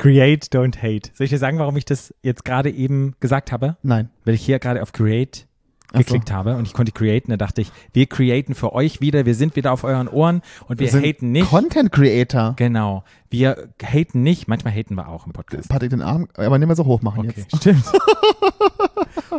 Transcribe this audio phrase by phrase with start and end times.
[0.00, 1.10] Create, don't hate.
[1.14, 3.76] Soll ich dir sagen, warum ich das jetzt gerade eben gesagt habe?
[3.82, 4.08] Nein.
[4.24, 5.46] Weil ich hier gerade auf Create
[5.92, 5.98] Ach so.
[5.98, 7.30] geklickt habe und ich konnte createn.
[7.30, 9.26] Da dachte ich, wir createn für euch wieder.
[9.26, 11.50] Wir sind wieder auf euren Ohren und wir sind haten nicht.
[11.50, 12.54] Content Creator.
[12.56, 13.04] Genau.
[13.28, 14.48] Wir haten nicht.
[14.48, 15.68] Manchmal haten wir auch im Podcast.
[15.68, 17.56] Patrick den Arm, aber nicht mehr so hoch machen Okay, jetzt.
[17.56, 17.84] stimmt.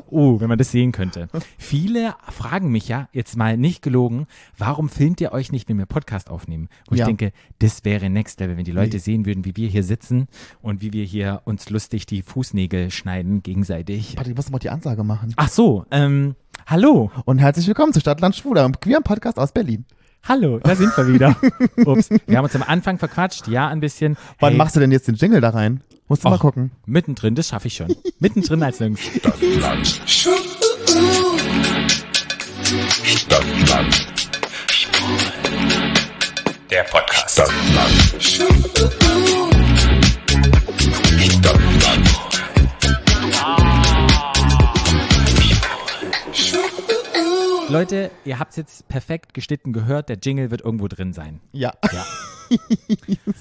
[0.09, 1.27] Oh, wenn man das sehen könnte.
[1.57, 4.27] Viele fragen mich ja, jetzt mal nicht gelogen,
[4.57, 6.69] warum filmt ihr euch nicht, wenn wir Podcast aufnehmen?
[6.89, 7.03] Wo Ja.
[7.03, 9.01] ich denke, das wäre Next Level, wenn die Leute Nee.
[9.01, 10.27] sehen würden, wie wir hier sitzen
[10.61, 14.15] und wie wir hier uns lustig die Fußnägel schneiden gegenseitig.
[14.15, 15.33] Patrick, du musst mal die Ansage machen.
[15.37, 16.35] Ach so, ähm,
[16.67, 19.85] hallo, Und herzlich willkommen zu Stadtland Schwuler, einem queeren Podcast aus Berlin.
[20.27, 21.35] Hallo, da sind wir wieder.
[21.85, 24.17] Ups, wir haben uns am Anfang verquatscht, ja, ein bisschen.
[24.39, 25.81] Wann Hey, machst du denn jetzt den Jingle da rein?
[26.07, 26.71] Musst du mal Och, gucken.
[26.85, 27.95] Mittendrin, das schaffe ich schon.
[28.19, 29.01] Mittendrin als nirgends.
[33.05, 34.05] Stadtland.
[36.69, 37.31] Der Podcast.
[37.31, 37.91] Stadtland.
[41.19, 41.80] Stadtland.
[47.71, 51.39] Leute, ihr habt es jetzt perfekt geschnitten gehört, der Jingle wird irgendwo drin sein.
[51.53, 51.71] Ja.
[51.91, 52.05] Ja.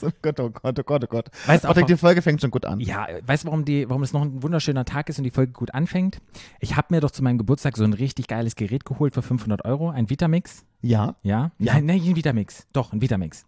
[0.02, 1.30] oh Gott, oh Gott, oh Gott, oh Gott.
[1.46, 2.78] Weißt du auch die Folge fängt schon gut an.
[2.78, 5.52] Ja, weißt du, warum, die, warum es noch ein wunderschöner Tag ist und die Folge
[5.52, 6.20] gut anfängt?
[6.60, 9.64] Ich habe mir doch zu meinem Geburtstag so ein richtig geiles Gerät geholt für 500
[9.64, 10.64] Euro, ein Vitamix.
[10.80, 11.16] Ja.
[11.22, 11.50] Ja?
[11.58, 11.74] Ja.
[11.74, 12.66] Nein, nein, ein Vitamix.
[12.72, 13.44] Doch, ein Vitamix.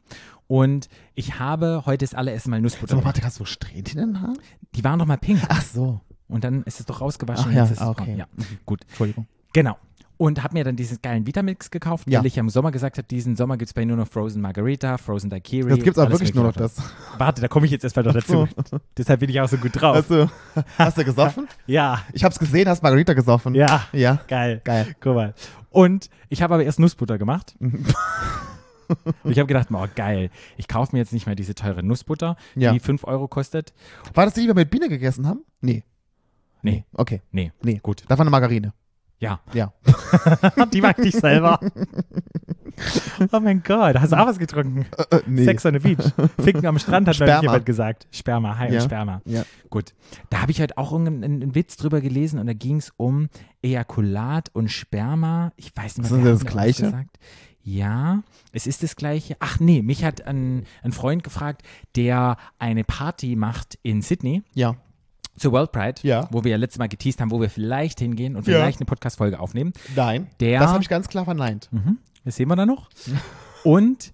[0.48, 3.04] Und ich habe heute das allererste Mal Nussbutter gemacht.
[3.06, 4.38] Patrick, hast du Strähnchen in den Haaren?
[4.74, 5.40] Die waren doch mal pink.
[5.48, 6.00] Ach so.
[6.26, 7.46] Und dann ist es doch rausgewaschen.
[7.50, 7.90] Ach ja, jetzt ist es braun.
[8.00, 8.16] okay.
[8.18, 8.58] Ja, Mhm.
[8.66, 8.80] gut.
[8.88, 9.26] Entschuldigung.
[9.52, 9.76] Genau.
[10.22, 12.20] Und habe mir dann diesen geilen Vitamix gekauft, Ja.
[12.20, 14.40] weil ich ja im Sommer gesagt habe, diesen Sommer gibt es bei nur noch Frozen
[14.40, 15.70] Margarita, Frozen Daiquiri.
[15.70, 16.76] Das gibt's auch alles wirklich nur noch das.
[17.18, 18.46] Warte, da komme ich jetzt erstmal noch dazu.
[18.96, 19.96] Deshalb bin ich auch so gut drauf.
[19.96, 20.30] Hast du,
[20.78, 21.48] hast du gesoffen?
[21.66, 23.56] ja, Ich hab's gesehen, hast Margarita gesoffen.
[23.56, 24.20] ja, Ja.
[24.28, 24.60] geil.
[24.62, 24.94] Geil.
[25.00, 25.34] Guck mal.
[25.70, 27.56] Und ich habe aber erst Nussbutter gemacht.
[27.60, 32.36] Und ich habe gedacht, oh geil, ich kaufe mir jetzt nicht mehr diese teure Nussbutter,
[32.54, 32.72] Ja.
[32.72, 33.72] die 5 Euro kostet.
[34.14, 35.40] War das die, die wir mit Biene gegessen haben?
[35.60, 35.82] Nee.
[36.62, 37.22] Nee, Okay.
[37.32, 37.80] nee, Nee.
[37.82, 38.04] gut.
[38.06, 38.72] Das war eine Margarine.
[39.22, 39.72] Ja, Ja.
[40.72, 41.60] die mag ich selber.
[43.32, 44.86] oh mein Gott, hast du auch was getrunken?
[45.10, 45.44] Äh, äh, nee.
[45.44, 46.04] Sex on the Beach.
[46.40, 47.42] Ficken am Strand hat neulich Sperma.
[47.42, 48.06] jemand gesagt.
[48.10, 48.80] Sperma, hi Ja.
[48.80, 49.22] und Sperma.
[49.24, 49.44] Ja.
[49.70, 49.94] Gut.
[50.30, 52.92] Da habe ich halt auch irgendeinen einen, einen Witz drüber gelesen und da ging es
[52.96, 53.28] um
[53.62, 55.52] Ejakulat und Sperma.
[55.56, 56.82] Ich weiß nicht mehr, das das Gleiche?
[56.84, 57.18] Gesagt.
[57.62, 59.36] Ja, es ist das Gleiche.
[59.38, 61.62] Ach nee, mich hat ein, ein Freund gefragt,
[61.94, 64.74] der eine Party macht in Sydney Ja.
[65.36, 66.28] Zur World Pride, Ja.
[66.30, 68.58] wo wir ja letztes Mal geteased haben, wo wir vielleicht hingehen und Ja.
[68.58, 69.72] vielleicht eine Podcast-Folge aufnehmen.
[69.96, 70.28] Nein.
[70.40, 71.68] Der- Das habe ich ganz klar verneint.
[71.72, 71.98] Mhm.
[72.24, 72.88] Das sehen wir dann noch.
[73.64, 74.12] Und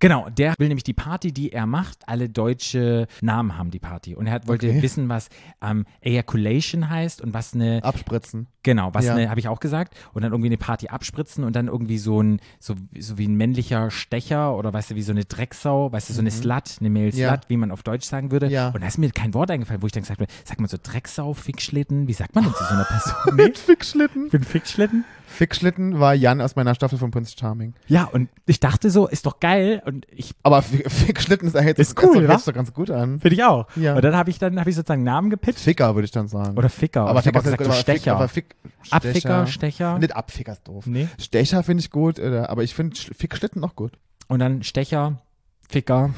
[0.00, 4.14] genau, der will nämlich die Party, die er macht, alle deutsche Namen haben, die Party.
[4.14, 4.82] Und er hat, wollte Okay.
[4.82, 5.28] wissen, was
[5.62, 8.46] ähm, Ejaculation heißt und was eine, Abspritzen.
[8.68, 9.14] Genau, was Ja.
[9.14, 12.20] eine, habe ich auch gesagt, und dann irgendwie eine Party abspritzen und dann irgendwie so
[12.22, 16.10] ein, so, so wie ein männlicher Stecher oder weißt du, wie so eine Drecksau, weißt
[16.10, 17.20] du, so eine Slut, eine Male Slut, Mhm.
[17.22, 17.40] Ja.
[17.48, 18.48] wie man auf Deutsch sagen würde.
[18.48, 18.68] Ja.
[18.68, 20.76] Und da ist mir kein Wort eingefallen, wo ich dann gesagt habe, sagt man so
[20.82, 23.14] Drecksau, Fickschlitten, wie sagt man denn zu so einer Person?
[23.36, 24.28] nee, Mit Fickschlitten.
[24.28, 25.04] bin Fickschlitten.
[25.30, 27.74] Fickschlitten war Jan aus meiner Staffel von Prince Charming.
[27.86, 29.82] Ja, und ich dachte so, ist doch geil.
[29.84, 33.20] Und ich Aber Fi- Fickschlitten ist, hört Ist cool, sich doch ganz gut an.
[33.20, 33.66] Finde ich auch.
[33.76, 33.94] Ja.
[33.94, 35.60] Und dann habe ich dann habe ich sozusagen Namen gepitcht.
[35.60, 36.56] Ficker, würde ich dann sagen.
[36.56, 37.06] Oder Ficker.
[37.06, 38.94] aber ich habe gesagt, ist gut, aber Fick- Stecher.
[38.96, 39.98] Abficker, Stecher.
[39.98, 40.86] Nicht Abficker ist doof.
[40.86, 41.08] Nee.
[41.18, 43.92] Stecher finde ich gut, äh, aber ich finde Sch- Fickschlitten auch gut.
[44.28, 45.20] Und dann Stecher,
[45.68, 46.14] Ficker.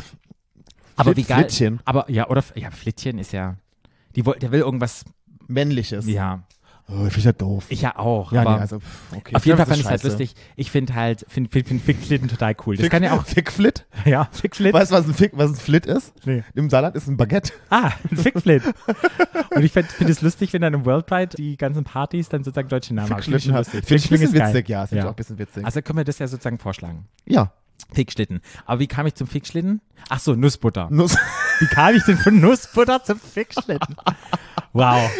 [0.96, 1.38] Aber Flit- wie geil.
[1.40, 1.80] Flittchen.
[1.84, 3.56] Aber ja, oder ja, Flittchen ist ja.
[4.16, 5.04] Die, der will irgendwas.
[5.46, 6.06] Männliches.
[6.06, 6.42] Ja.
[6.92, 7.66] Oh, ich finde ja doof.
[7.68, 8.32] Ich ja auch.
[8.32, 8.80] ja, aber nee, also,
[9.16, 9.34] okay.
[9.34, 10.34] auf jeden Fall das fand ich es halt lustig.
[10.56, 12.74] Ich finde halt, finde find, find Fickschlitten total cool.
[12.76, 13.24] Das Fick, kann ja auch.
[13.26, 13.86] Fickflit?
[14.04, 14.72] Ja, Fickflit.
[14.74, 16.12] Weißt du, was ein, Fick, was ein Flit ist?
[16.26, 16.42] Nee.
[16.54, 17.52] Im Salat ist ein Baguette.
[17.68, 18.62] Ah, ein Fickflit.
[19.54, 22.42] Und ich finde find es lustig, wenn dann im World Pride die ganzen Partys dann
[22.42, 23.18] sozusagen deutsche Namen haben.
[23.20, 23.66] Ich schon hat.
[23.66, 23.84] lustig.
[23.84, 24.86] Finde ich ein bisschen witzig, ja.
[24.86, 25.06] Finde ich Ja.
[25.06, 25.64] auch ein bisschen witzig.
[25.64, 27.06] Also können wir das ja sozusagen vorschlagen.
[27.26, 27.52] ja.
[27.92, 28.40] Fickschlitten.
[28.66, 29.80] Aber wie kam ich zum Fickschlitten?
[30.08, 30.88] Ach so, Nussbutter.
[30.90, 31.16] Nuss.
[31.60, 33.96] Wie kam ich denn von Nussbutter zum Fickschlitten?
[34.72, 35.10] Wow.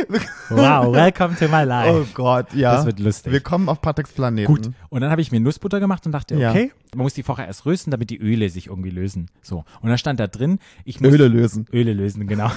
[0.48, 1.90] Wow, welcome to my life.
[1.92, 2.76] Oh Gott, ja.
[2.76, 3.32] Das wird lustig.
[3.32, 4.46] Wir kommen auf Patricks Planeten.
[4.52, 4.70] Gut.
[4.90, 6.50] Und dann habe ich mir Nussbutter gemacht und dachte, Ja.
[6.50, 9.28] okay, man muss die vorher erst rösten, damit die Öle sich irgendwie lösen.
[9.42, 9.64] So.
[9.80, 11.66] Und dann stand da drin, ich muss Öle lösen.
[11.72, 12.50] Öle lösen, genau.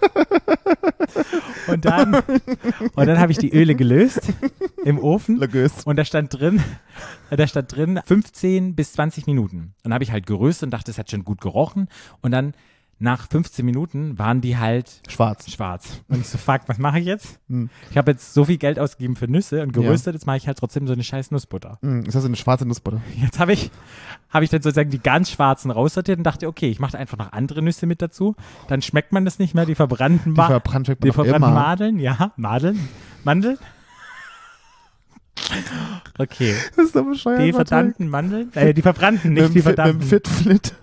[1.66, 4.20] und dann, und dann habe ich die Öle gelöst
[4.84, 5.38] im Ofen.
[5.38, 5.84] Legös.
[5.84, 6.62] Und da stand drin,
[7.30, 9.74] da stand drin 15 bis 20 Minuten.
[9.82, 11.88] Dann habe ich halt geröstet und dachte, es hat schon gut gerochen.
[12.20, 12.54] Und dann
[13.00, 15.48] nach 15 Minuten waren die halt Schwarz.
[15.50, 16.02] schwarz.
[16.08, 17.38] Und ich so, fuck, was mache ich jetzt?
[17.48, 17.70] Hm.
[17.90, 19.82] Ich habe jetzt so viel Geld ausgegeben für Nüsse und Ja.
[19.82, 21.78] geröstet, jetzt mache ich halt trotzdem so eine scheiß Nussbutter.
[21.82, 23.00] Hm, ist das eine schwarze Nussbutter?
[23.16, 23.70] Jetzt habe ich,
[24.30, 27.30] habe ich dann sozusagen die ganz schwarzen raussortiert und dachte, okay, ich mache einfach noch
[27.32, 28.34] andere Nüsse mit dazu.
[28.66, 31.40] Dann schmeckt man das nicht mehr, die verbrannten, Die verbrannt die verbrannten.
[31.54, 32.88] Madeln, ja, Madeln,
[33.22, 33.58] Mandeln.
[36.18, 37.40] Okay, Das ist doch bescheuert.
[37.42, 39.98] die verbrannten Mandeln, äh, die verbrannten, nicht die verdammten.
[39.98, 40.74] Mit dem Fitflit.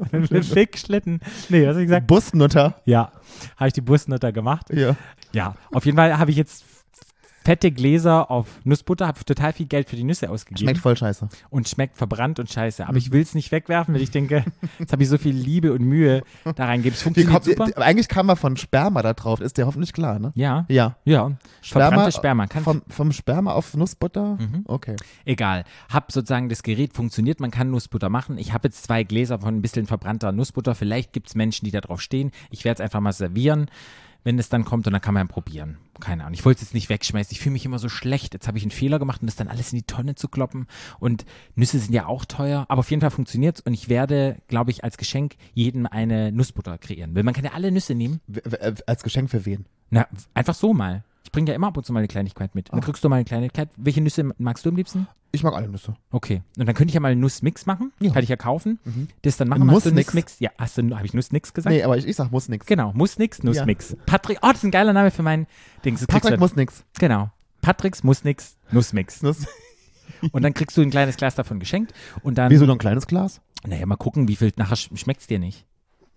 [0.12, 1.20] Mit Fickschlitten.
[1.48, 2.06] Nee, was hab ich gesagt?
[2.06, 2.80] Busnutter.
[2.84, 3.12] Ja,
[3.56, 4.66] habe ich die Busnutter gemacht.
[4.72, 4.96] Ja.
[5.32, 6.64] Ja, auf jeden Fall habe ich jetzt
[7.44, 10.66] fette Gläser auf Nussbutter, habe total viel Geld für die Nüsse ausgegeben.
[10.66, 11.28] Schmeckt voll scheiße.
[11.50, 12.86] und schmeckt verbrannt und scheiße.
[12.86, 14.44] Aber ich will es nicht wegwerfen, weil ich denke,
[14.78, 16.22] jetzt habe ich so viel Liebe und Mühe
[16.54, 16.94] da reingegeben.
[16.96, 17.82] Es funktioniert kommt, super.
[17.82, 20.32] eigentlich kam man von Sperma da drauf, ist dir hoffentlich klar, ne?
[20.34, 20.96] Ja, Ja.
[21.04, 21.32] ja.
[21.62, 22.46] Verbrannte Sperma.
[22.46, 24.38] Kann, vom, vom Sperma auf Nussbutter?
[24.66, 24.96] Okay.
[25.24, 25.64] egal.
[25.88, 28.38] Hab sozusagen das Gerät funktioniert, man kann Nussbutter machen.
[28.38, 30.74] Ich habe jetzt zwei Gläser von ein bisschen verbrannter Nussbutter.
[30.74, 32.30] Vielleicht gibt es Menschen, die da drauf stehen.
[32.50, 33.70] Ich werde es einfach mal servieren,
[34.24, 35.78] wenn es dann kommt und dann kann man probieren.
[36.00, 36.34] Keine Ahnung.
[36.34, 37.32] Ich wollte es jetzt nicht wegschmeißen.
[37.32, 38.34] Ich fühle mich immer so schlecht.
[38.34, 40.66] Jetzt habe ich einen Fehler gemacht und das dann alles in die Tonne zu kloppen.
[40.98, 41.24] Und
[41.54, 42.64] Nüsse sind ja auch teuer.
[42.68, 46.32] Aber auf jeden Fall funktioniert es und ich werde, glaube ich, als Geschenk jedem eine
[46.32, 47.14] Nussbutter kreieren.
[47.14, 48.20] Weil man kann ja alle Nüsse nehmen.
[48.26, 49.66] W w als Geschenk für wen?
[49.90, 51.04] Na, einfach so mal.
[51.30, 52.72] Ich bringe ja immer ab und zu mal eine Kleinigkeit mit.
[52.72, 53.68] Dann kriegst du mal eine Kleinigkeit.
[53.76, 55.06] Welche Nüsse magst du am liebsten?
[55.30, 55.94] Ich mag alle Nüsse.
[56.10, 56.42] Okay.
[56.58, 57.92] Und dann könnte ich ja mal einen Nussmix machen.
[58.00, 58.10] Ja.
[58.12, 58.80] Kann ich ja kaufen.
[59.22, 59.62] Das dann machen.
[59.62, 60.08] Ein Hast du Nussmix?
[60.08, 60.40] Nussmix?
[60.40, 61.72] Ja, hast du, habe ich Nussnix gesagt?
[61.72, 62.66] Nee, aber ich, ich sag, muss nix.
[62.66, 63.96] Genau, muss nix, Nussmix.
[64.06, 65.46] Patrick, oh, das ist ein geiler Name für meinen
[65.84, 66.00] Dings.
[66.00, 66.84] Das Patrick muss nix.
[66.98, 67.30] Genau.
[67.62, 69.22] Patricks muss nix, Nussmix.
[69.22, 69.46] Nuss.
[70.32, 71.94] Und dann kriegst du ein kleines Glas davon geschenkt.
[72.24, 73.40] Und dann, Wieso noch ein kleines Glas?
[73.64, 75.64] naja, mal gucken, wie viel, nachher schmeckt es dir nicht.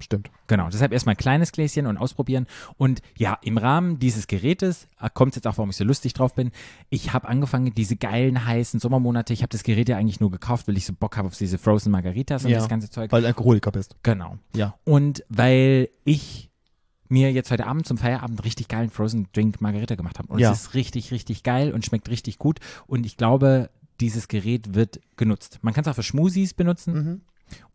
[0.03, 0.29] Stimmt.
[0.47, 2.45] Genau, deshalb erstmal ein kleines Gläschen und ausprobieren.
[2.77, 6.35] Und ja, im Rahmen dieses Gerätes äh, kommt jetzt auch, warum ich so lustig drauf
[6.35, 6.51] bin.
[6.89, 10.67] Ich habe angefangen, diese geilen, heißen Sommermonate, ich habe das Gerät ja eigentlich nur gekauft,
[10.67, 12.59] weil ich so Bock habe auf diese Frozen Margaritas und Ja.
[12.59, 13.11] das ganze Zeug.
[13.11, 13.95] Weil du Alkoholiker bist.
[14.03, 14.38] Genau.
[14.55, 14.75] Ja.
[14.83, 16.50] Und weil ich
[17.09, 20.33] mir jetzt heute Abend zum Feierabend richtig geilen Frozen Drink Margarita gemacht habe.
[20.33, 20.51] Und Ja.
[20.51, 22.59] es ist richtig, richtig geil und schmeckt richtig gut.
[22.88, 23.69] Und ich glaube,
[24.01, 25.59] dieses Gerät wird genutzt.
[25.61, 26.94] Man kann es auch für Schmusis benutzen.
[26.94, 27.21] Mhm.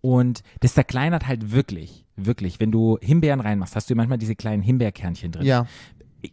[0.01, 2.61] Und das zerkleinert halt wirklich, wirklich.
[2.61, 5.47] Wenn du Himbeeren reinmachst, hast du manchmal diese kleinen Himbeerkernchen drin.
[5.47, 5.67] Ja.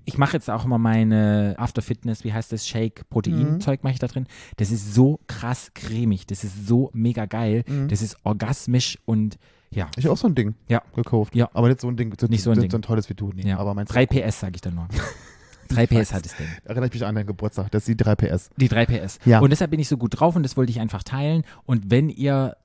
[0.06, 4.00] Ich- mache jetzt auch immer meine After Fitness, wie heißt das, Shake, Protein-Zeug mache ich
[4.00, 4.26] da drin.
[4.58, 9.38] Das ist so krass cremig, das ist so mega geil, das ist orgasmisch und
[9.70, 11.36] ja, Ich auch so ein Ding ja, gekauft.
[11.36, 11.50] Ja.
[11.54, 12.16] Aber nicht so ein Ding.
[12.30, 12.72] Nicht so ein Ding.
[12.72, 13.31] so ein tolles wie du.
[13.36, 13.50] Nee.
[13.50, 13.58] ja.
[13.58, 14.88] Aber meinst 3 PS sage ich dann nur.
[15.68, 16.48] 3 PS hat das Ding.
[16.64, 17.72] Erinnere ich mich an deinen Geburtstag.
[17.72, 18.50] Das ist die 3 PS.
[18.56, 19.20] Die 3 PS.
[19.26, 19.40] Ja.
[19.40, 21.44] Und deshalb bin ich so gut drauf und das wollte ich einfach teilen.
[21.66, 22.56] Und wenn ihr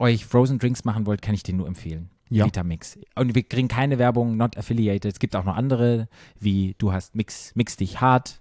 [0.00, 2.10] euch Frozen Drinks machen wollt, kann ich den nur empfehlen.
[2.28, 2.46] Ja.
[2.46, 2.98] Vitamix.
[3.16, 5.12] Und wir kriegen keine Werbung, not affiliated.
[5.12, 6.08] Es gibt auch noch andere,
[6.38, 8.40] wie du hast Mix, Mix dich hart,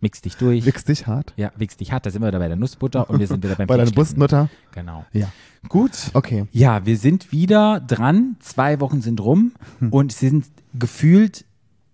[0.00, 0.64] Mix dich durch.
[0.66, 1.32] Wichst dich hart.
[1.36, 3.56] ja, Mix dich hart, da sind wir wieder bei der Nussbutter und wir sind wieder
[3.56, 3.90] beim Bei deiner.
[3.90, 4.48] Busnutter.
[4.72, 5.04] Genau.
[5.12, 5.32] Ja.
[5.68, 5.92] Gut.
[6.12, 6.46] Okay.
[6.52, 8.36] Ja, wir sind wieder dran.
[8.40, 9.90] Zwei Wochen sind rum Hm.
[9.92, 10.46] und es sind
[10.78, 11.44] gefühlt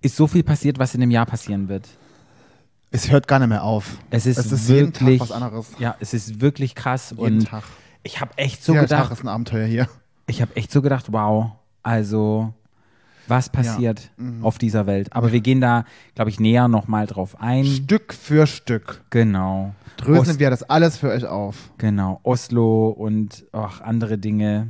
[0.03, 1.87] ist so viel passiert, was in einem Jahr passieren wird.
[2.91, 3.99] Es hört gar nicht mehr auf.
[4.11, 5.69] Es ist, Es ist jeden Tag wirklich, was anderes.
[5.79, 7.63] Ja, es ist wirklich krass Jeden und Tag.
[8.03, 9.89] Ich habe echt so Tag gedacht, ist ein Abenteuer hier.
[10.27, 11.53] ich habe echt so gedacht, wow,
[11.83, 12.53] also
[13.29, 14.45] was passiert Mhm.
[14.45, 15.13] auf dieser Welt?
[15.13, 17.65] Aber wir gehen da, glaube ich, näher nochmal drauf ein.
[17.65, 19.73] Stück für Stück Genau.
[19.99, 21.71] dröseln Os- wir das alles für euch auf.
[21.79, 24.69] Genau, Oslo und auch andere Dinge.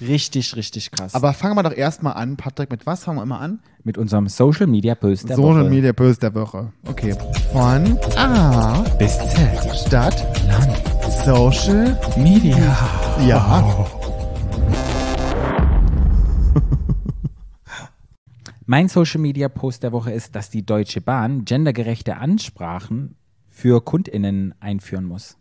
[0.00, 1.14] Richtig, richtig krass.
[1.14, 2.70] Aber fangen wir doch erstmal an, Patrick.
[2.70, 3.60] Mit was fangen wir immer an?
[3.86, 5.68] mit unserem Social Media Böse der Social Woche.
[5.70, 6.72] Media Böse der Woche.
[6.86, 7.14] Okay.
[7.52, 9.76] Von A Bis Z.
[9.86, 10.93] Stadt Land.
[11.24, 11.98] Social.
[12.18, 12.76] Media.
[13.26, 13.64] Ja.
[18.66, 23.16] Mein Social Media Post der Woche ist, dass die Deutsche Bahn gendergerechte Ansprachen
[23.48, 25.38] für KundInnen einführen muss.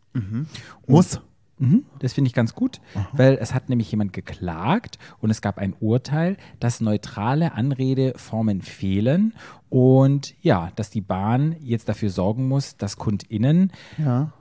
[0.87, 1.19] Muss.
[1.57, 2.79] Mhm, das finde ich ganz gut,
[3.11, 9.33] weil es hat nämlich jemand geklagt und es gab ein Urteil, dass neutrale Anredeformen fehlen
[9.67, 14.31] und ja, dass die Bahn jetzt dafür sorgen muss, dass KundInnen Ja.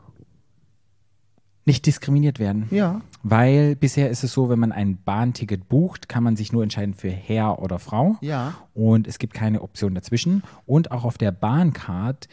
[1.65, 2.67] Nicht diskriminiert werden.
[2.71, 3.01] Ja.
[3.23, 6.95] Weil bisher ist es so, wenn man ein Bahnticket bucht, kann man sich nur entscheiden
[6.95, 8.17] für Herr oder Frau.
[8.21, 8.55] Ja.
[8.75, 10.43] Und es gibt keine Option dazwischen.
[10.67, 12.29] Und auch auf der Bahncard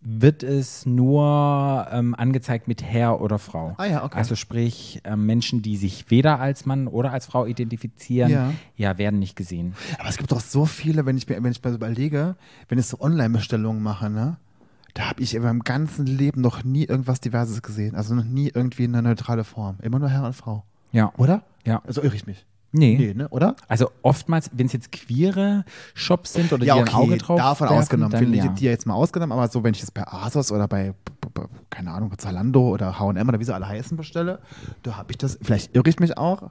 [0.00, 3.74] wird es nur ähm, angezeigt mit Herr oder Frau.
[3.78, 4.16] Ah ja, okay.
[4.16, 8.52] Also sprich, ähm, Menschen, die sich weder als Mann oder als Frau identifizieren, Ja.
[8.76, 9.74] ja, werden nicht gesehen.
[9.98, 12.36] Aber es gibt doch so viele, wenn ich mir, wenn ich mir so überlege,
[12.68, 14.36] wenn ich so Online-Bestellungen mache, ne?
[14.94, 17.94] Da habe ich in meinem ganzen Leben noch nie irgendwas Diverses gesehen.
[17.94, 19.76] Also noch nie irgendwie eine neutrale Form.
[19.82, 20.64] Immer nur Herr und Frau.
[20.92, 21.12] Ja.
[21.16, 21.42] Oder?
[21.64, 21.82] Ja.
[21.86, 22.46] Also irre ich mich.
[22.70, 22.96] Nee.
[22.98, 23.28] Nee, ne?
[23.28, 23.56] Oder?
[23.66, 25.64] Also oftmals, wenn es jetzt queere
[25.94, 28.10] Shops sind oder ja, die okay, ein Auge drauf davon werfen, ausgenommen.
[28.12, 28.44] dann Finde ja.
[28.44, 30.92] ich die ja jetzt mal ausgenommen, aber so, wenn ich das bei Asos oder bei,
[31.70, 34.40] keine Ahnung, bei Zalando oder H&M oder wie sie alle heißen bestelle,
[34.82, 36.50] da habe ich das, vielleicht irre ich mich auch,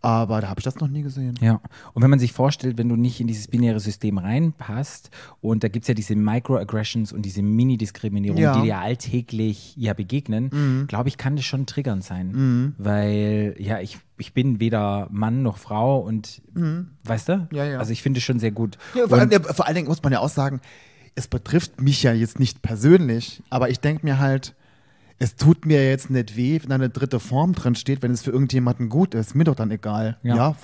[0.00, 1.34] aber da habe ich das noch nie gesehen.
[1.40, 1.60] Ja,
[1.92, 5.68] und wenn man sich vorstellt, wenn du nicht in dieses binäre System reinpasst, und da
[5.68, 8.54] gibt es ja diese Microaggressions und diese Mini-Diskriminierung, Ja.
[8.56, 12.74] die dir alltäglich ja begegnen, glaube ich, kann das schon triggernd sein.
[12.78, 16.42] Weil, ja, ich, ich bin weder Mann noch Frau und,
[17.04, 17.48] weißt du?
[17.52, 17.78] Ja, ja.
[17.78, 18.78] Also ich finde es schon sehr gut.
[18.94, 20.60] Ja, vor, allem, vor allen Dingen muss man ja auch sagen,
[21.14, 24.54] es betrifft mich ja jetzt nicht persönlich, aber ich denke mir halt,
[25.20, 28.22] es tut mir jetzt nicht weh, wenn da eine dritte Form drin steht, wenn es
[28.22, 29.34] für irgendjemanden gut ist.
[29.34, 30.16] Mir doch dann egal.
[30.22, 30.36] Ja.
[30.36, 30.56] Ja,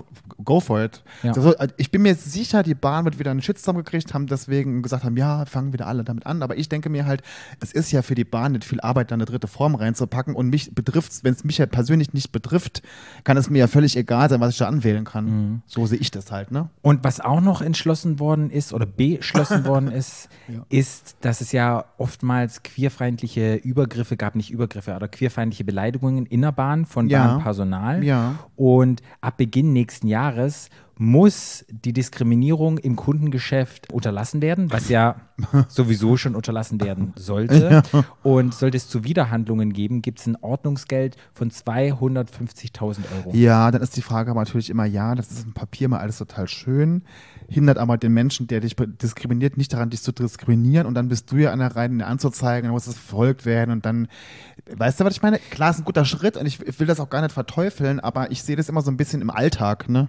[0.45, 1.03] go for it.
[1.25, 1.35] Ja.
[1.35, 5.03] Soll- ich bin mir sicher, die Bahn wird wieder einen Shitstorm gekriegt, haben deswegen gesagt
[5.03, 6.41] haben, ja, fangen wieder alle damit an.
[6.43, 7.23] Aber ich denke mir halt,
[7.61, 10.37] es ist ja für die Bahn nicht viel Arbeit, da eine dritte Form reinzupacken.
[10.37, 12.83] Und mich betrifft, wenn es mich ja persönlich nicht betrifft,
[13.25, 15.25] kann es mir ja völlig egal sein, was ich da anwählen kann.
[15.25, 15.63] Mhm.
[15.67, 16.69] So sehe ich das halt, ne?
[16.81, 20.29] Und was auch noch entschlossen worden ist oder beschlossen worden ist,
[20.69, 26.53] ist, dass es ja oftmals queerfeindliche Übergriffe gab, nicht Übergriffe, aber queerfeindliche Beleidigungen in der
[26.53, 27.27] Bahn von Ja.
[27.27, 28.05] Bahnpersonal.
[28.05, 28.35] Ja.
[28.57, 35.17] Und ab Beginn nächsten Jahres muss die Diskriminierung im Kundengeschäft unterlassen werden, was ja
[35.69, 37.83] sowieso schon unterlassen werden sollte.
[38.23, 43.35] Und sollte es Zuwiderhandlungen geben, gibt es ein Ordnungsgeld von 250.000 Euro.
[43.35, 46.19] Ja, dann ist die Frage aber natürlich immer, ja, das ist ein Papier mal alles
[46.19, 47.03] total schön,
[47.49, 51.33] hindert aber den Menschen, der dich diskriminiert, nicht daran, dich zu diskriminieren und dann bist
[51.33, 54.09] du ja an der Reihe, anzuzeigen, dann muss es verfolgt werden und dann,
[54.75, 55.39] weißt du, was ich meine?
[55.39, 58.31] Klar, ist ein guter Schritt und ich, ich will das auch gar nicht verteufeln, aber
[58.31, 60.09] ich sehe das immer so ein bisschen im Alltag, ne?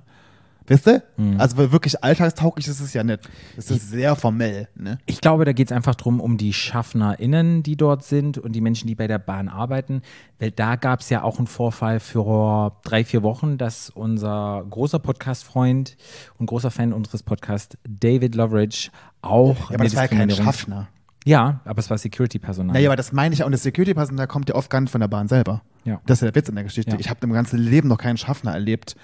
[0.68, 1.04] Weißt du?
[1.38, 3.20] Also weil wirklich alltagstauglich ist es ja nicht.
[3.56, 4.98] Es ist sehr formell, ne?
[5.06, 8.62] Ich glaube, da geht es einfach drum um die SchaffnerInnen, die dort sind und die
[8.62, 10.02] Menschen, die bei der Bahn arbeiten.
[10.40, 15.00] Weil da gab es ja auch einen Vorfall vor drei, vier Wochen, dass unser großer
[15.00, 15.98] Podcast-Freund
[16.40, 18.90] und großer Fan unseres Podcasts, David Loveridge,
[19.22, 19.70] auch.
[19.70, 20.88] Ja, aber das war ja kein Schaffner.
[21.26, 22.74] Ja, aber es war Security-Personal.
[22.74, 23.46] Naja, aber das meine ich ja.
[23.46, 25.64] Und das Security-Personal kommt ja oft gar nicht von der Bahn selber.
[25.84, 26.00] Ja.
[26.06, 26.92] Das ist ja der Witz in der Geschichte.
[26.92, 27.00] Ja.
[27.00, 28.96] Ich habe im ganzen Leben noch keinen Schaffner erlebt,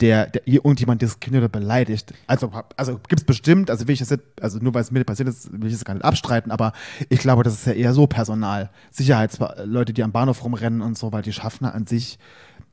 [0.00, 2.12] der, der irgendjemand diskriminiert oder beleidigt.
[2.26, 5.04] Also, also gibt es bestimmt, also will ich das nicht, also nur weil es mir
[5.04, 6.72] passiert ist, will ich das gar nicht abstreiten, aber
[7.08, 8.70] ich glaube, das ist ja eher so Personal.
[8.90, 12.18] Sicherheitsleute, die am Bahnhof rumrennen und so, weil die Schaffner an sich,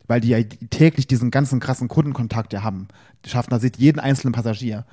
[0.07, 2.87] weil die ja täglich diesen ganzen krassen Kundenkontakt ja haben.
[3.23, 4.85] Die Schaffner sieht jeden einzelnen Passagier.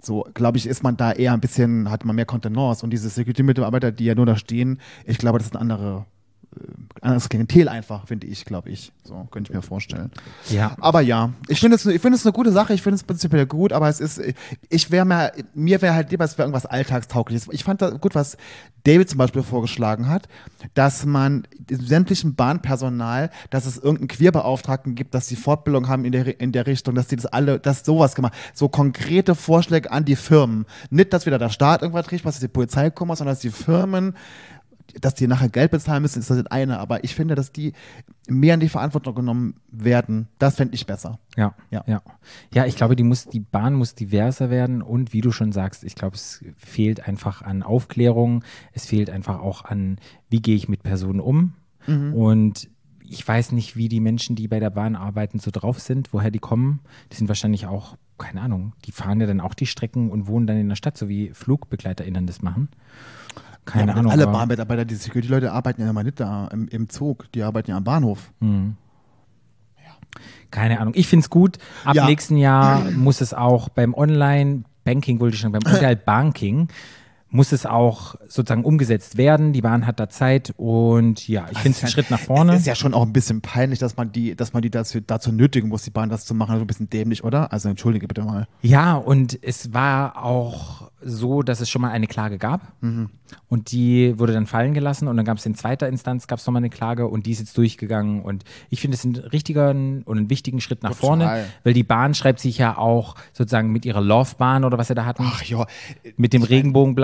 [0.00, 3.08] So, glaube ich, ist man da eher ein bisschen, hat man mehr Kontenance und diese
[3.08, 6.06] Security-Mitarbeiter, die ja nur da stehen, ich glaube, das ist eine andere
[7.00, 8.92] anderes Klientel einfach, finde ich, glaube ich.
[9.04, 10.10] So, könnte ich mir vorstellen.
[10.50, 10.76] Ja.
[10.80, 13.46] Aber ja, ich finde es, ich finde es eine gute Sache, ich finde es prinzipiell
[13.46, 14.20] gut, aber es ist,
[14.68, 17.48] ich wäre mir, mir wäre halt lieber, es wäre irgendwas Alltagstaugliches.
[17.50, 18.36] Ich fand da gut, was
[18.84, 20.28] David zum Beispiel vorgeschlagen hat,
[20.74, 26.40] dass man sämtlichen Bahnpersonal, dass es irgendeinen Queerbeauftragten gibt, dass die Fortbildung haben in der,
[26.40, 30.16] in der Richtung, dass die das alle, dass sowas gemacht, so konkrete Vorschläge an die
[30.16, 30.66] Firmen.
[30.90, 34.14] Nicht, dass wieder der Staat irgendwas kriegt, was die Polizei kommt, sondern dass die Firmen
[35.00, 36.78] dass die nachher Geld bezahlen müssen, ist das das eine.
[36.78, 37.72] Aber ich finde, dass die
[38.28, 40.28] mehr in die Verantwortung genommen werden.
[40.38, 41.18] Das fände ich besser.
[41.36, 41.84] Ja, Ja.
[41.86, 42.02] ja,
[42.52, 42.66] ja.
[42.66, 45.94] ich glaube, die muss, die Bahn muss diverser werden und wie du schon sagst, ich
[45.94, 49.98] glaube, es fehlt einfach an Aufklärung, es fehlt einfach auch an,
[50.30, 51.54] wie gehe ich mit Personen um
[52.14, 52.70] und
[53.06, 56.30] ich weiß nicht, wie die Menschen, die bei der Bahn arbeiten, so drauf sind, woher
[56.30, 56.80] die kommen.
[57.12, 60.46] Die sind wahrscheinlich auch, keine Ahnung, die fahren ja dann auch die Strecken und wohnen
[60.46, 62.68] dann in der Stadt, so wie FlugbegleiterInnen das machen.
[63.64, 64.12] Keine aber Ahnung.
[64.12, 67.30] alle Bahnmitarbeiter, die Security-Leute arbeiten ja immer nicht da im, im Zug.
[67.32, 68.30] Die arbeiten ja am Bahnhof.
[70.50, 70.94] Keine Ahnung.
[70.96, 71.58] Ich finde es gut.
[71.84, 72.06] Ab Ja.
[72.06, 76.68] nächsten Jahr muss es auch beim Online-Banking, wollte ich schon, beim Online-Banking,
[77.34, 79.52] muss es auch sozusagen umgesetzt werden.
[79.52, 82.52] Die Bahn hat da Zeit und ja, ich finde es einen Schritt nach vorne.
[82.52, 85.00] Es ist ja schon auch ein bisschen peinlich, dass man die, dass man die dazu,
[85.00, 86.52] dazu nötigen muss, die Bahn das zu machen.
[86.52, 87.52] Also ein bisschen dämlich, oder?
[87.52, 88.46] Also entschuldige bitte mal.
[88.62, 92.72] Ja, und es war auch so, dass es schon mal eine Klage gab
[93.48, 96.46] und die wurde dann fallen gelassen und dann gab es in zweiter Instanz gab es
[96.46, 100.16] nochmal eine Klage und die ist jetzt durchgegangen und ich finde es einen richtigen und
[100.16, 101.06] einen wichtigen Schritt nach Total.
[101.06, 104.94] vorne, weil die Bahn schreibt sich ja auch sozusagen mit ihrer Love-Bahn oder was sie
[104.94, 105.24] da hatten.
[105.26, 105.66] Ach ja,
[106.16, 106.94] mit dem Regenbogen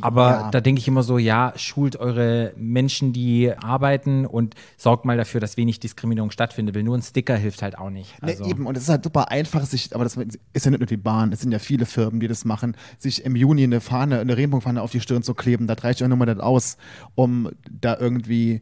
[0.00, 0.50] Aber Ja.
[0.50, 5.40] da denke ich immer so, ja, schult eure Menschen, die arbeiten und sorgt mal dafür,
[5.40, 8.14] dass wenig Diskriminierung stattfindet, weil nur ein Sticker hilft halt auch nicht.
[8.20, 10.80] Also, Ne, eben, und es ist halt super einfach, sich, aber das ist ja nicht
[10.80, 13.80] nur die Bahn, es sind ja viele Firmen, die das machen, sich im Juni eine
[13.80, 15.66] Fahne, eine Regenbogenfahne auf die Stirn zu kleben.
[15.66, 16.76] Da reicht ja nur mal das aus,
[17.14, 18.60] um da irgendwie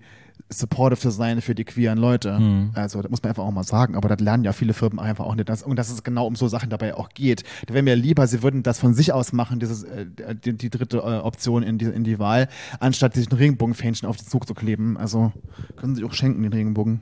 [0.50, 2.38] supportive zu sein für die queeren Leute.
[2.38, 2.70] Mhm.
[2.74, 5.24] Also, das muss man einfach auch mal sagen, aber das lernen ja viele Firmen einfach
[5.24, 5.48] auch nicht.
[5.48, 7.42] Das, und dass es genau um so Sachen dabei auch geht.
[7.66, 10.06] Da wäre mir lieber, sie würden das von sich aus machen, dieses, äh,
[10.44, 12.48] die, die dritte äh, Option in die, in die Wahl,
[12.78, 14.96] anstatt sich ein Regenbogenfähnchen auf den Zug zu kleben.
[14.96, 15.32] Also,
[15.76, 17.00] können sie auch schenken, den Regenbogen.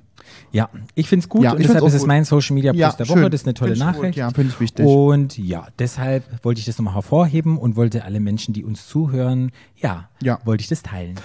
[0.52, 2.92] ja, ich finde es gut Ja, und deshalb ist es mein Social Media Post Ja,
[2.92, 3.18] der Woche.
[3.18, 3.30] schön.
[3.30, 3.86] Das ist eine tolle ich gut.
[3.88, 4.16] Nachricht.
[4.16, 4.86] Ja, finde ich wichtig.
[4.86, 9.50] Und ja, deshalb wollte ich das nochmal hervorheben und wollte alle Menschen, die uns zuhören,
[9.76, 10.38] ja, Ja.
[10.44, 11.16] wollte ich das teilen.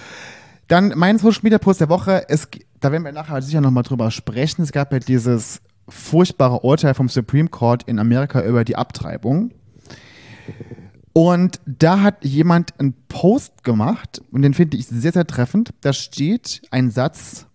[0.68, 2.26] Dann mein Social Media Post der Woche.
[2.28, 2.48] Es,
[2.80, 4.62] da werden wir nachher sicher nochmal drüber sprechen.
[4.62, 9.52] Es gab ja dieses furchtbare Urteil vom Supreme Court in Amerika über die Abtreibung.
[11.14, 15.72] Und da hat jemand einen Post gemacht und den finde ich sehr, sehr treffend.
[15.80, 17.46] Da steht ein Satz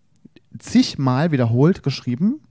[0.57, 2.41] zigmal wiederholt geschrieben.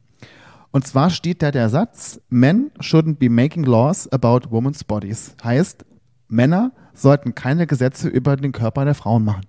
[0.71, 5.37] Und zwar steht da der Satz, Men shouldn't be making laws about women's bodies.
[5.45, 5.85] Heißt,
[6.28, 9.42] Männer sollten keine Gesetze über den Körper der Frauen machen.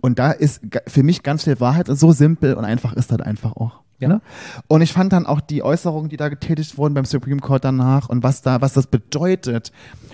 [0.00, 3.52] Und da ist für mich ganz viel Wahrheit, so simpel und einfach ist das einfach
[3.56, 3.80] auch.
[3.98, 4.08] Ja.
[4.08, 4.20] Ne?
[4.66, 8.08] Und ich fand dann auch die Äußerungen, die da getätigt wurden beim Supreme Court danach
[8.08, 9.72] und was da, was das bedeutet,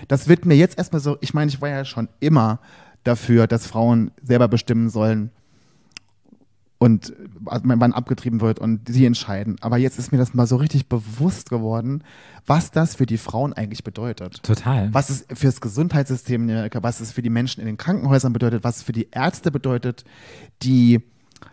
[0.09, 2.59] das wird mir jetzt erstmal so, ich meine, ich war ja schon immer
[3.05, 5.31] dafür, dass Frauen selber bestimmen sollen
[6.79, 7.13] und äh,
[7.45, 9.55] wann abgetrieben wird und sie entscheiden.
[9.61, 12.03] Aber jetzt ist mir das mal so richtig bewusst geworden,
[12.45, 14.41] was das für die Frauen eigentlich bedeutet.
[14.43, 14.93] Total.
[14.93, 18.31] Was es für das Gesundheitssystem in Amerika, was es für die Menschen in den Krankenhäusern
[18.33, 20.03] bedeutet, was es für die Ärzte bedeutet,
[20.63, 21.01] die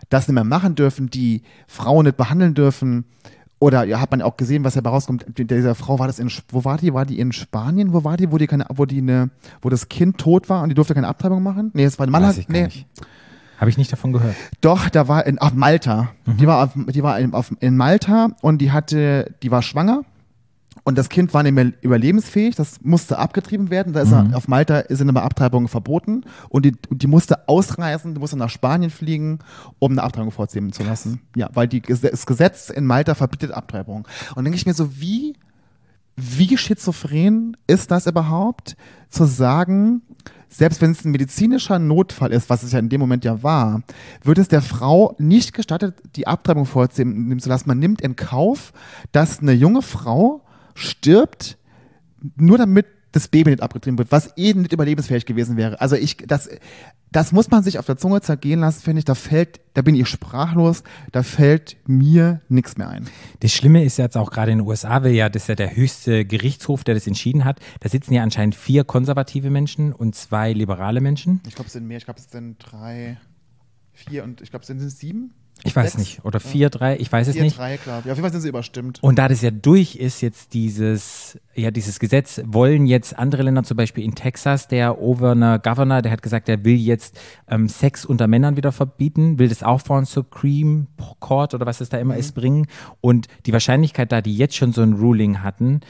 [0.09, 3.04] das nicht mehr machen dürfen, die Frauen nicht behandeln dürfen.
[3.61, 5.25] Oder ja, hat man auch gesehen, was dabei rauskommt.
[5.38, 6.93] Die- Dieser Frau war das in, wo war die?
[6.93, 7.93] War die in Spanien?
[7.95, 8.31] Wo war die?
[8.31, 9.31] Wo die keine, wo die eine,
[9.62, 11.71] wo das Kind tot war und die durfte keine Abtreibung machen?
[11.73, 12.40] Nee, es war in Malaga.
[12.49, 12.87] Nee, nicht.
[13.59, 14.35] Habe ich nicht davon gehört.
[14.61, 16.11] doch, da war in auf Malta.
[16.27, 20.03] Die war, auf, die war in, auf, in Malta und die hatte, die war schwanger
[20.83, 22.57] und das Kind war nicht mehr überlebensfähig.
[22.57, 23.93] Das musste abgetrieben werden.
[23.93, 28.21] Da ist er, auf Malta sind aber Abtreibungen verboten und die, die musste ausreisen, die
[28.21, 29.39] musste nach Spanien fliegen,
[29.79, 31.23] um eine Abtreibung vorziehen zu lassen.
[31.37, 34.07] Ja, weil die, das Gesetz in Malta verbietet Abtreibung.
[34.31, 35.37] Und dann denke ich mir so, wie
[36.17, 38.77] wie schizophren ist das überhaupt,
[39.09, 40.03] zu sagen,
[40.55, 43.83] selbst wenn es ein medizinischer Notfall ist, was es ja in dem Moment ja war,
[44.23, 47.69] wird es der Frau nicht gestattet, die Abtreibung vorzunehmen zu lassen.
[47.69, 48.73] Man nimmt in Kauf,
[49.11, 50.43] dass eine junge Frau
[50.75, 51.59] stirbt,
[52.37, 55.80] nur damit das Baby nicht abgetrieben wird, was eh nicht überlebensfähig gewesen wäre.
[55.80, 56.49] Also ich, das,
[57.12, 59.04] das muss man sich auf der Zunge zergehen lassen, finde ich.
[59.04, 63.06] Da fällt, da bin ich sprachlos, da fällt mir nichts mehr ein.
[63.38, 65.76] Das Schlimme ist jetzt auch gerade in den USA, weil ja das ist ja der
[65.76, 67.61] höchste Gerichtshof, der das entschieden hat.
[67.78, 71.40] Da sitzen ja anscheinend vier konservative Menschen und zwei liberale Menschen.
[71.47, 71.99] Ich glaube, es sind mehr.
[71.99, 73.18] Ich glaube, es sind drei,
[73.92, 75.35] vier und ich glaube, es sind, sind es sieben?
[75.63, 75.99] Ich weiß Sechs?
[75.99, 76.25] nicht.
[76.25, 77.57] Oder vier, drei, ich weiß es Vier, nicht.
[77.57, 78.11] drei, glaube ich.
[78.11, 79.03] Auf jeden Fall sind sie überstimmt.
[79.03, 83.63] Und da das ja durch ist, jetzt dieses, ja, dieses Gesetz, wollen jetzt andere Länder,
[83.63, 87.19] zum Beispiel in Texas, der Overner Governor, der hat gesagt, er will jetzt
[87.49, 90.87] ähm, Sex unter Männern wieder verbieten, will das auch vor ein Supreme
[91.21, 92.67] Court oder was es da immer ist, bringen.
[93.01, 95.81] Und die Wahrscheinlichkeit, da die jetzt schon so ein Ruling hatten,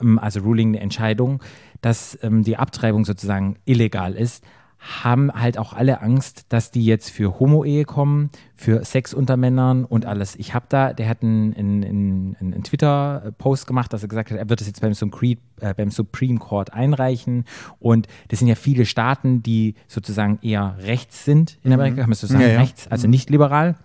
[0.00, 1.42] ähm, also Ruling, eine Entscheidung,
[1.80, 4.44] dass ähm, die Abtreibung sozusagen illegal ist,
[4.82, 9.84] haben halt auch alle Angst, dass die jetzt für Homo-Ehe kommen, für Sex unter Männern
[9.84, 10.34] und alles.
[10.34, 14.38] Ich habe da, der hat einen, einen, einen, einen Twitter-Post gemacht, dass er gesagt hat,
[14.38, 17.44] er wird das jetzt beim Supreme, äh, beim Supreme Court einreichen.
[17.78, 22.16] Und das sind ja viele Staaten, die sozusagen eher rechts sind in Amerika, kann man
[22.16, 22.60] so sagen, Ja, ja.
[22.60, 23.76] rechts, also nicht liberal.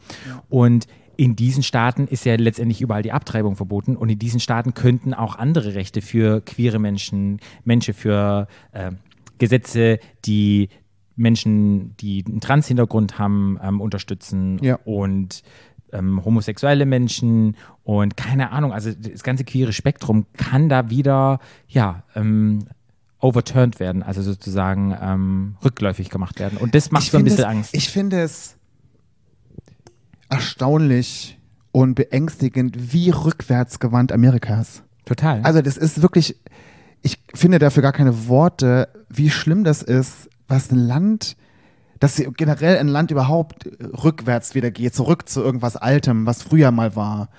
[0.49, 4.73] Und in diesen Staaten ist ja letztendlich überall die Abtreibung verboten und in diesen Staaten
[4.73, 8.91] könnten auch andere Rechte für queere Menschen, Menschen für äh,
[9.39, 10.69] Gesetze, die
[11.17, 14.79] Menschen, die einen Trans-Hintergrund haben, ähm, unterstützen Ja.
[14.85, 15.43] und
[15.91, 22.03] ähm, homosexuelle Menschen und keine Ahnung, also das ganze queere Spektrum kann da wieder, ja,
[22.15, 22.67] ähm,
[23.19, 26.57] overturned werden, also sozusagen ähm, rückläufig gemacht werden.
[26.57, 27.73] Und das macht Ich so ein bisschen es, Angst.
[27.73, 28.57] Ich finde es
[30.29, 31.39] erstaunlich
[31.71, 34.83] und beängstigend, wie rückwärtsgewandt Amerika ist.
[35.05, 35.41] Total.
[35.43, 36.35] Also das ist wirklich,
[37.01, 41.35] ich finde dafür gar keine Worte, wie schlimm das ist, was ein Land,
[41.99, 43.67] dass sie- generell ein Land überhaupt
[44.03, 47.29] rückwärts wieder geht, zurück zu irgendwas Altem, was früher mal war.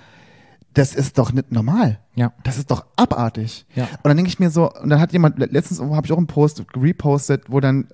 [0.75, 1.99] Das ist doch nicht normal.
[2.15, 2.31] ja.
[2.43, 3.65] Das ist doch abartig.
[3.75, 3.85] Ja.
[3.85, 6.27] Und dann denke ich mir so, und dann hat jemand, letztens habe ich auch einen
[6.27, 7.87] Post repostet, wo dann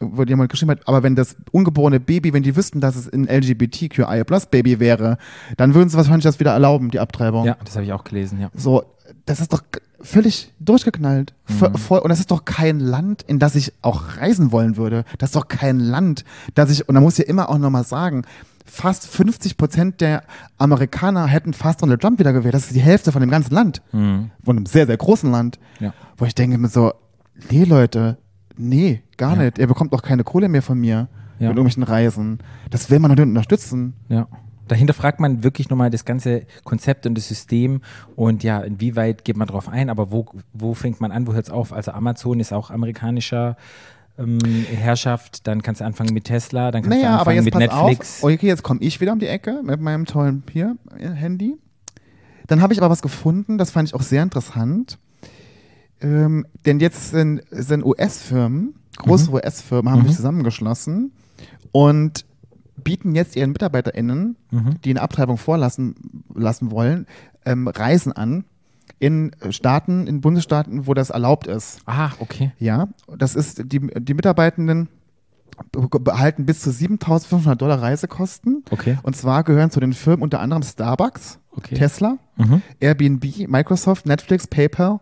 [0.00, 3.28] wo jemand geschrieben hat, aber wenn das ungeborene Baby, wenn die wüssten, dass es ein
[3.28, 5.18] LGBTQI Plus Baby wäre,
[5.58, 7.44] dann würden sie wahrscheinlich das wieder erlauben, die Abtreibung.
[7.44, 8.48] ja, das habe ich auch gelesen, ja.
[8.54, 8.84] So,
[9.26, 9.62] das ist doch
[10.00, 11.34] völlig durchgeknallt.
[11.48, 11.76] Mhm.
[11.76, 15.04] Voll, und das ist doch kein Land, in das ich auch reisen wollen würde.
[15.18, 17.84] Das ist doch kein Land, das ich, und da muss ich ja immer auch nochmal
[17.84, 18.22] sagen,
[18.66, 20.22] fast 50 Prozent der
[20.58, 22.54] Amerikaner hätten fast Donald Trump wieder gewählt.
[22.54, 23.82] Das ist die Hälfte von dem ganzen Land.
[23.90, 25.58] Von einem sehr, sehr großen Land.
[25.80, 25.86] Mhm.
[25.86, 25.94] Ja.
[26.16, 26.92] Wo ich denke mir so,
[27.50, 28.16] nee, Leute,
[28.56, 29.42] nee, gar Ja.
[29.44, 29.58] nicht.
[29.58, 31.48] Ihr bekommt doch keine Kohle mehr von mir Ja.
[31.48, 32.38] mit irgendwelchen Reisen.
[32.70, 33.94] Das will man doch nicht unterstützen.
[34.08, 34.28] Ja.
[34.68, 37.82] Dahinter fragt man wirklich nochmal das ganze Konzept und das System
[38.16, 41.46] und ja, inwieweit geht man drauf ein, aber wo, wo fängt man an, wo hört
[41.46, 41.72] es auf?
[41.72, 43.56] Also Amazon ist auch amerikanischer
[44.18, 44.38] ähm,
[44.70, 47.54] Herrschaft, dann kannst du anfangen mit Tesla, dann kannst du Naja, aber anfangen jetzt mit
[47.70, 48.22] Netflix.
[48.24, 48.30] auf.
[48.32, 51.56] Okay, jetzt komme ich wieder um die Ecke mit meinem tollen hier, äh, Handy.
[52.46, 54.98] Dann habe ich aber was gefunden, das fand ich auch sehr interessant.
[56.00, 59.34] Ähm, denn jetzt sind, sind US-Firmen, große Mhm.
[59.34, 61.12] US-Firmen haben sich zusammengeschlossen
[61.72, 62.24] und
[62.84, 64.80] bieten jetzt ihren MitarbeiterInnen, Mhm.
[64.84, 65.94] die eine Abtreibung vorlassen
[66.34, 67.06] lassen wollen,
[67.44, 68.44] ähm, Reisen an
[68.98, 71.80] in Staaten, in Bundesstaaten, wo das erlaubt ist.
[71.86, 72.52] Ah, okay.
[72.58, 74.88] Ja, das ist, die, die Mitarbeitenden
[75.72, 78.64] be- behalten bis zu 7.500 Dollar Reisekosten.
[78.70, 78.98] Okay.
[79.02, 81.74] Und zwar gehören zu den Firmen unter anderem Starbucks, Okay.
[81.76, 82.62] Tesla, Mhm.
[82.80, 84.98] Airbnb, Microsoft, Netflix, PayPal,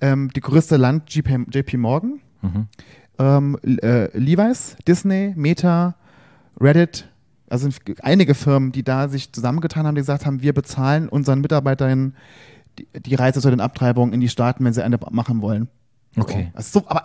[0.00, 2.66] ähm, die größte Land JP, JP Morgan, Mhm.
[3.18, 5.94] ähm, äh, Levi's, Disney, Meta,
[6.60, 7.08] Reddit,
[7.48, 7.68] also
[8.02, 12.16] einige Firmen, die da sich zusammengetan haben, die gesagt haben, wir bezahlen unseren Mitarbeiterinnen
[12.78, 15.68] die, die Reise zu den Abtreibungen in die Staaten, wenn sie eine machen wollen.
[16.16, 16.50] Okay.
[16.52, 17.04] So, also so, aber,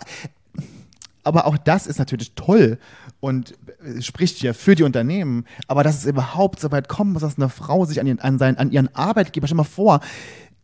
[1.23, 2.79] aber auch das ist natürlich toll
[3.19, 5.45] und äh, spricht ja für die Unternehmen.
[5.67, 8.39] Aber dass es überhaupt so weit kommen muss, dass eine Frau sich an ihren, an
[8.39, 9.99] seinen, an ihren Arbeitgeber, stell mal vor,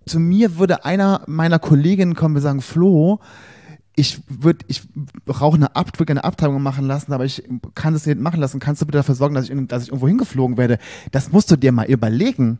[0.05, 3.19] zu mir würde einer meiner Kolleginnen kommen und sagen, Flo,
[3.95, 4.84] ich würde, ich
[5.25, 7.43] brauche eine, Ab gerne eine Abtreibung machen lassen, aber ich
[7.75, 8.60] kann das nicht machen lassen.
[8.60, 10.79] Kannst du bitte dafür sorgen, dass ich, dass ich irgendwo hingeflogen werde?
[11.12, 12.60] Das musst du dir mal überlegen.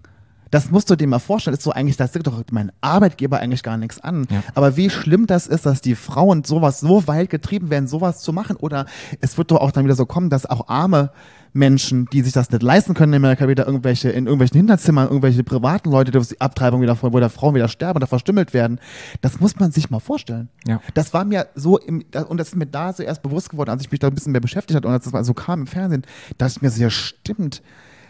[0.52, 1.54] Das musst du dir mal vorstellen.
[1.54, 4.28] Das ist so eigentlich, das sieht doch mein Arbeitgeber eigentlich gar nichts an.
[4.30, 4.44] Ja.
[4.54, 8.32] Aber wie schlimm das ist, dass die Frauen sowas so weit getrieben werden, sowas zu
[8.32, 8.56] machen.
[8.56, 8.86] Oder
[9.20, 11.12] es wird doch auch dann wieder so kommen, dass auch arme
[11.56, 15.42] Menschen, die sich das nicht leisten können, in Amerika wieder irgendwelche, in irgendwelchen Hinterzimmern, irgendwelche
[15.44, 18.80] privaten Leute, die auf die Abtreibung wieder, wo da Frauen wieder sterben oder verstümmelt werden.
[19.22, 20.50] Das muss man sich mal vorstellen.
[20.68, 20.82] Ja.
[20.94, 23.82] Das war mir so im, und das ist mir da so erst bewusst geworden, als
[23.82, 25.68] ich mich da ein bisschen mehr beschäftigt habe und als das mal so kam im
[25.68, 26.04] Fernsehen,
[26.38, 27.62] dass mir so, ja stimmt,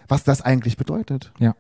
[0.08, 1.31] was das eigentlich bedeutet.
[1.38, 1.55] Ja.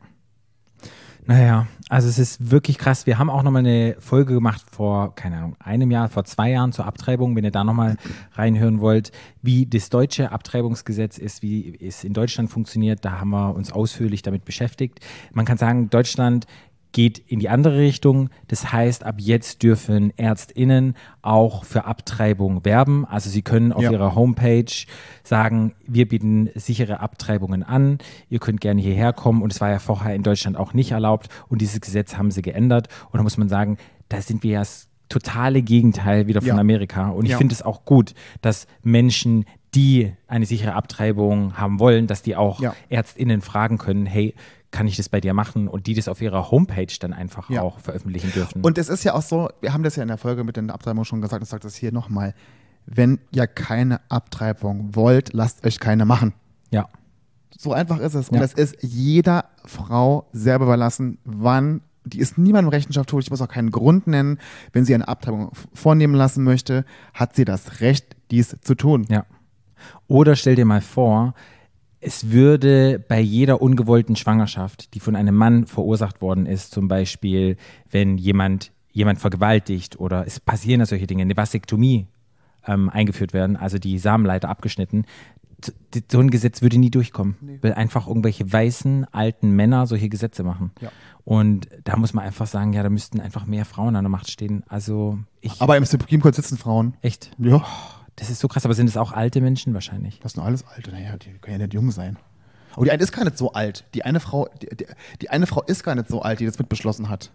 [1.27, 3.07] Naja, also es ist wirklich krass.
[3.07, 6.71] Wir haben auch nochmal eine Folge gemacht vor, keine Ahnung, einem Jahr, vor zwei Jahren
[6.71, 7.97] zur Abtreibung, wenn ihr da nochmal
[8.33, 9.11] reinhören wollt,
[9.41, 13.03] wie das deutsche Abtreibungsgesetz ist, wie es in Deutschland funktioniert.
[13.03, 14.99] Da haben wir uns ausführlich damit beschäftigt.
[15.33, 16.45] Man kann sagen, Deutschland
[16.95, 18.29] geht in die andere Richtung.
[18.47, 23.03] Das heißt, ab jetzt dürfen ÄrztInnen auch für Abtreibung werben.
[23.05, 23.91] Also sie können auf Ja.
[23.91, 24.71] ihrer Homepage
[25.21, 27.97] sagen, wir bieten sichere Abtreibungen an.
[28.29, 29.41] Ihr könnt gerne hierher kommen.
[29.41, 31.27] Und es war ja vorher in Deutschland auch nicht erlaubt.
[31.49, 32.87] Und dieses Gesetz haben sie geändert.
[33.11, 33.77] Und da muss man sagen,
[34.07, 36.57] da sind wir ja das totale Gegenteil wieder von Ja.
[36.57, 37.09] Amerika.
[37.09, 37.37] Und ich Ja.
[37.37, 39.43] finde es auch gut, dass Menschen,
[39.75, 42.73] die eine sichere Abtreibung haben wollen, dass die auch Ja.
[42.89, 44.33] ÄrztInnen fragen können, hey,
[44.75, 45.67] kann ich das bei dir machen?
[45.69, 47.61] Und die das auf ihrer Homepage dann einfach Ja.
[47.61, 48.61] auch veröffentlichen dürfen.
[48.61, 50.69] Und es ist ja auch so, wir haben das ja in der Folge mit den
[50.69, 52.33] Abtreibungen schon gesagt, ich sage das hier nochmal,
[52.85, 56.33] wenn ihr keine Abtreibung wollt, lasst euch keine machen.
[56.71, 56.87] ja,
[57.57, 58.27] So einfach ist es.
[58.29, 58.41] Und Ja.
[58.41, 61.81] das ist jeder Frau selber überlassen, wann.
[62.07, 63.27] Die ist niemandem Rechenschaft schuldig.
[63.27, 64.37] Ich muss auch keinen Grund nennen.
[64.73, 66.85] Wenn sie eine Abtreibung vornehmen lassen möchte,
[67.15, 69.05] hat sie das Recht, dies zu tun.
[69.09, 69.25] ja.
[70.07, 71.33] Oder stell dir mal vor,
[72.05, 77.57] es würde bei jeder ungewollten Schwangerschaft, die von einem Mann verursacht worden ist, zum Beispiel,
[77.89, 82.07] wenn jemand jemand vergewaltigt oder es passieren ja solche Dinge, eine Vasektomie
[82.65, 85.05] ähm, eingeführt werden, also die Samenleiter abgeschnitten,
[86.11, 90.71] so ein Gesetz würde nie durchkommen, weil einfach irgendwelche weißen alten Männer solche Gesetze machen.
[90.79, 90.91] Ja.
[91.23, 94.29] Und da muss man einfach sagen, ja, da müssten einfach mehr Frauen an der Macht
[94.29, 94.63] stehen.
[94.67, 96.93] Also ich Aber im Supreme Court sitzen Frauen.
[97.01, 97.65] echt, Ja.
[98.15, 98.65] Das ist so krass.
[98.65, 100.19] Aber sind es auch alte Menschen wahrscheinlich?
[100.19, 100.91] Das sind alles Alte.
[100.91, 102.17] Naja, die können ja nicht jung sein.
[102.73, 103.85] Aber die eine ist gar nicht so alt.
[103.93, 104.85] Die eine Frau, die, die,
[105.21, 107.31] die eine Frau ist gar nicht so alt, die das mit beschlossen hat.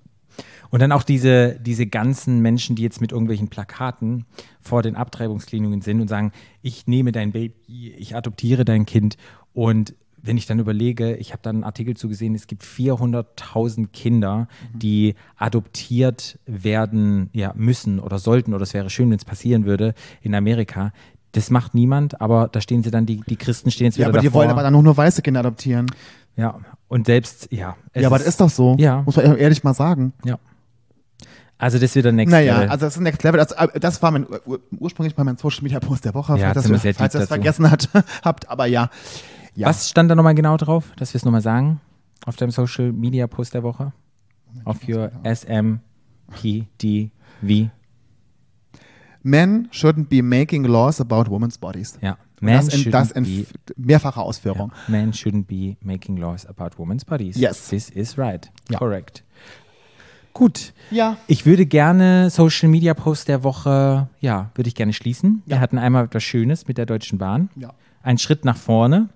[0.71, 4.27] Und dann auch diese, diese ganzen Menschen, die jetzt mit irgendwelchen Plakaten
[4.61, 9.17] vor den Abtreibungskliniken sind und sagen, ich nehme dein Baby, ich adoptiere dein Kind.
[9.53, 14.49] Und wenn ich dann überlege, ich habe dann einen Artikel zugesehen, es gibt 400.000 Kinder,
[14.75, 19.95] die adoptiert werden ja, müssen oder sollten, oder es wäre schön, wenn es passieren würde
[20.23, 20.93] in Amerika.
[21.33, 24.09] Das macht niemand, aber da stehen sie dann, die, die Christen stehen jetzt Ja, wieder
[24.11, 24.41] aber die davor.
[24.41, 25.87] wollen aber dann auch nur weiße Kinder adoptieren.
[26.37, 27.77] ja, und selbst, ja.
[27.93, 28.75] es ja, aber das ist doch so.
[28.79, 29.03] Ja.
[29.03, 30.13] Muss man ehrlich mal sagen.
[30.25, 30.39] Ja.
[31.57, 32.69] Also das ist wieder Next Naja, Level.
[32.71, 33.39] also das ist Next Level.
[33.39, 36.53] Das, äh, das war mein ur ursprünglich mal mein Social Media Post der Woche, Ja,
[36.55, 37.89] falls, das, falls ihr das vergessen hat,
[38.25, 38.49] habt.
[38.49, 38.89] Aber ja.
[39.61, 39.69] Ja.
[39.69, 41.81] Was stand da nochmal genau drauf, dass wir es nochmal sagen?
[42.27, 43.93] Auf deinem Social Media Post der Woche?
[44.65, 45.81] Auf your SMPDV?
[49.23, 51.99] Men shouldn't be making laws about women's bodies.
[52.01, 52.17] Ja.
[52.41, 53.47] Man das in, das shouldn't in be,
[53.77, 54.73] mehrfacher Ausführung.
[54.89, 57.37] man shouldn't be making laws about women's bodies.
[57.37, 57.69] Yes.
[57.69, 58.51] This is right.
[58.71, 58.79] Ja.
[58.79, 59.25] Correct.
[60.33, 60.73] Gut.
[60.91, 61.19] Ja.
[61.27, 65.43] Ich würde gerne Social Media Post der Woche, ja, würde ich gerne schließen.
[65.45, 65.61] Wir Ja.
[65.61, 67.51] hatten einmal etwas Schönes mit der Deutschen Bahn.
[67.57, 67.75] Ja.
[68.03, 69.11] Ein Schritt nach vorne.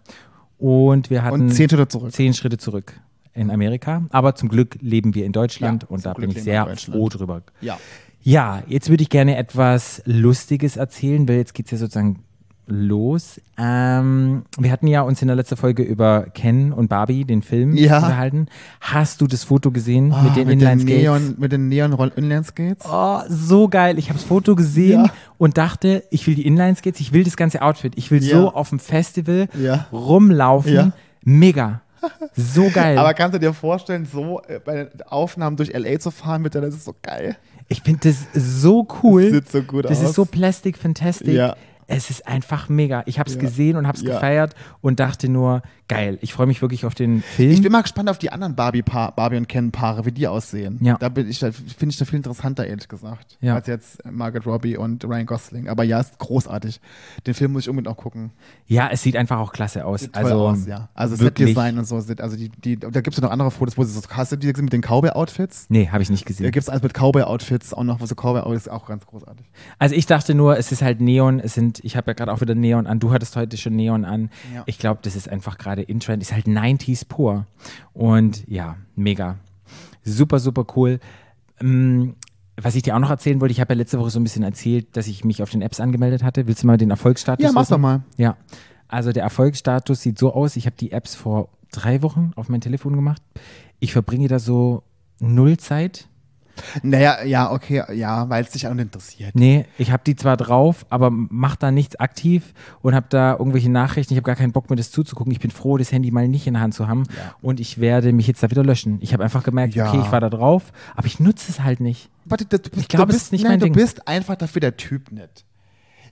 [0.65, 2.13] Und wir hatten Und zehn Schritte zurück.
[2.13, 2.99] zehn Schritte zurück
[3.35, 4.05] in Amerika.
[4.09, 7.11] Aber zum Glück leben wir in Deutschland Ja, und da Glück bin ich sehr froh
[7.11, 7.43] drüber.
[7.61, 7.79] Ja.
[8.23, 12.21] Ja, jetzt würde ich gerne etwas Lustiges erzählen, weil jetzt geht es ja sozusagen
[12.67, 13.41] los.
[13.59, 17.77] Ähm, wir hatten ja uns in der letzten Folge über Ken und Barbie, den Film,
[17.77, 17.99] Ja.
[17.99, 18.47] unterhalten.
[18.81, 21.37] Hast du das Foto gesehen Ah, mit den Inline-Skates?
[21.39, 22.87] Mit den Neon Roll Inline Skates.
[22.91, 23.99] Oh, so geil.
[23.99, 25.13] Ich habe das Foto gesehen Ja.
[25.39, 27.93] und dachte, ich will die Inline-Skates, ich will das ganze Outfit.
[27.97, 28.39] Ich will Ja.
[28.41, 29.49] so auf dem Festival
[29.93, 30.93] rumlaufen.
[31.23, 31.81] Mega.
[32.37, 32.99] So geil.
[32.99, 36.55] Aber kannst du dir vorstellen, so äh, bei den Aufnahmen durch LA zu fahren mit
[36.55, 37.37] der, das ist so geil.
[37.69, 39.23] ich finde das so cool.
[39.23, 40.11] Das sieht so gut Das aus.
[40.11, 41.29] ist so Plastic Fantastic.
[41.35, 41.57] Ja.
[41.87, 43.03] Es ist einfach mega.
[43.07, 43.41] Ich habe es Ja.
[43.41, 44.15] gesehen und habe es Ja.
[44.15, 47.51] gefeiert und dachte nur, geil, ich freue mich wirklich auf den Film.
[47.51, 50.79] Ich bin mal gespannt auf die anderen Barbie, Barbie und Ken-Paare, wie die aussehen.
[50.81, 50.97] Ja.
[50.99, 53.55] Da bin ich, da finde ich da viel interessanter, ehrlich gesagt, Ja.
[53.55, 55.69] als jetzt Margaret Robbie und Ryan Gosling.
[55.69, 56.81] Aber ja, ist großartig.
[57.27, 58.31] Den Film muss ich unbedingt auch gucken.
[58.67, 60.01] ja, es sieht einfach auch klasse aus.
[60.01, 60.89] Sieht also, aus, ja.
[60.95, 61.49] Also wirklich.
[61.49, 61.97] Setdesign und so.
[61.97, 64.51] Also die, die, da gibt es noch andere Fotos, wo sie so, hast du die
[64.53, 65.67] gesehen mit den Cowboy-Outfits?
[65.69, 66.51] Nee, habe ich nicht Da gesehen.
[66.51, 69.45] gibt es eins mit Cowboy-Outfits, auch noch, wo so Cowboy-Outfits, auch ganz großartig.
[69.79, 72.41] Also ich dachte nur, es ist halt Neon, es sind, ich habe ja gerade auch
[72.41, 74.31] wieder Neon an, du hattest heute schon Neon an.
[74.55, 74.63] Ja.
[74.67, 77.47] Ich glaube, das ist einfach gerade in Trend, ist halt 90s pur.
[77.93, 79.37] Und ja, mega.
[80.05, 81.01] Super, super cool.
[81.61, 82.15] Ähm,
[82.61, 84.43] was ich dir auch noch erzählen wollte, ich habe ja letzte Woche so ein bisschen
[84.45, 86.47] erzählt, dass ich mich auf den Apps angemeldet hatte.
[86.47, 87.73] Willst du mal den Erfolgsstatus Ja, wissen?
[87.73, 88.03] doch mal.
[88.17, 88.37] Ja,
[88.89, 92.61] also der Erfolgsstatus sieht so aus, ich habe die Apps vor drei Wochen auf mein
[92.61, 93.21] Telefon gemacht.
[93.81, 94.83] Ich verbringe da so
[95.21, 96.07] null Zeit.
[96.83, 99.35] Naja, ja, okay, ja, weil es dich auch interessiert.
[99.35, 103.71] Nee, ich habe die zwar drauf, aber mach da nichts aktiv und habe da irgendwelche
[103.71, 104.13] Nachrichten.
[104.13, 105.33] Ich habe gar keinen Bock mehr, das zuzugucken.
[105.33, 107.05] Ich bin froh, das Handy mal nicht in der Hand zu haben.
[107.17, 107.35] Ja.
[107.43, 108.99] Und ich werde mich jetzt da wieder löschen.
[109.01, 109.89] Ich habe einfach gemerkt, Ja.
[109.89, 112.11] okay, ich war da drauf, aber ich nutze es halt nicht.
[112.25, 113.75] Warte, du, du bist, Ich glaube, du es ist nicht nein, mein du Ding.
[113.75, 115.45] bist einfach dafür der Typ nicht.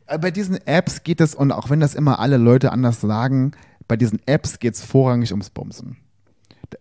[0.07, 3.53] Äh, Bei diesen Apps geht es, und auch wenn das immer alle Leute anders sagen,
[3.89, 5.97] bei diesen Apps geht es vorrangig ums Bumsen.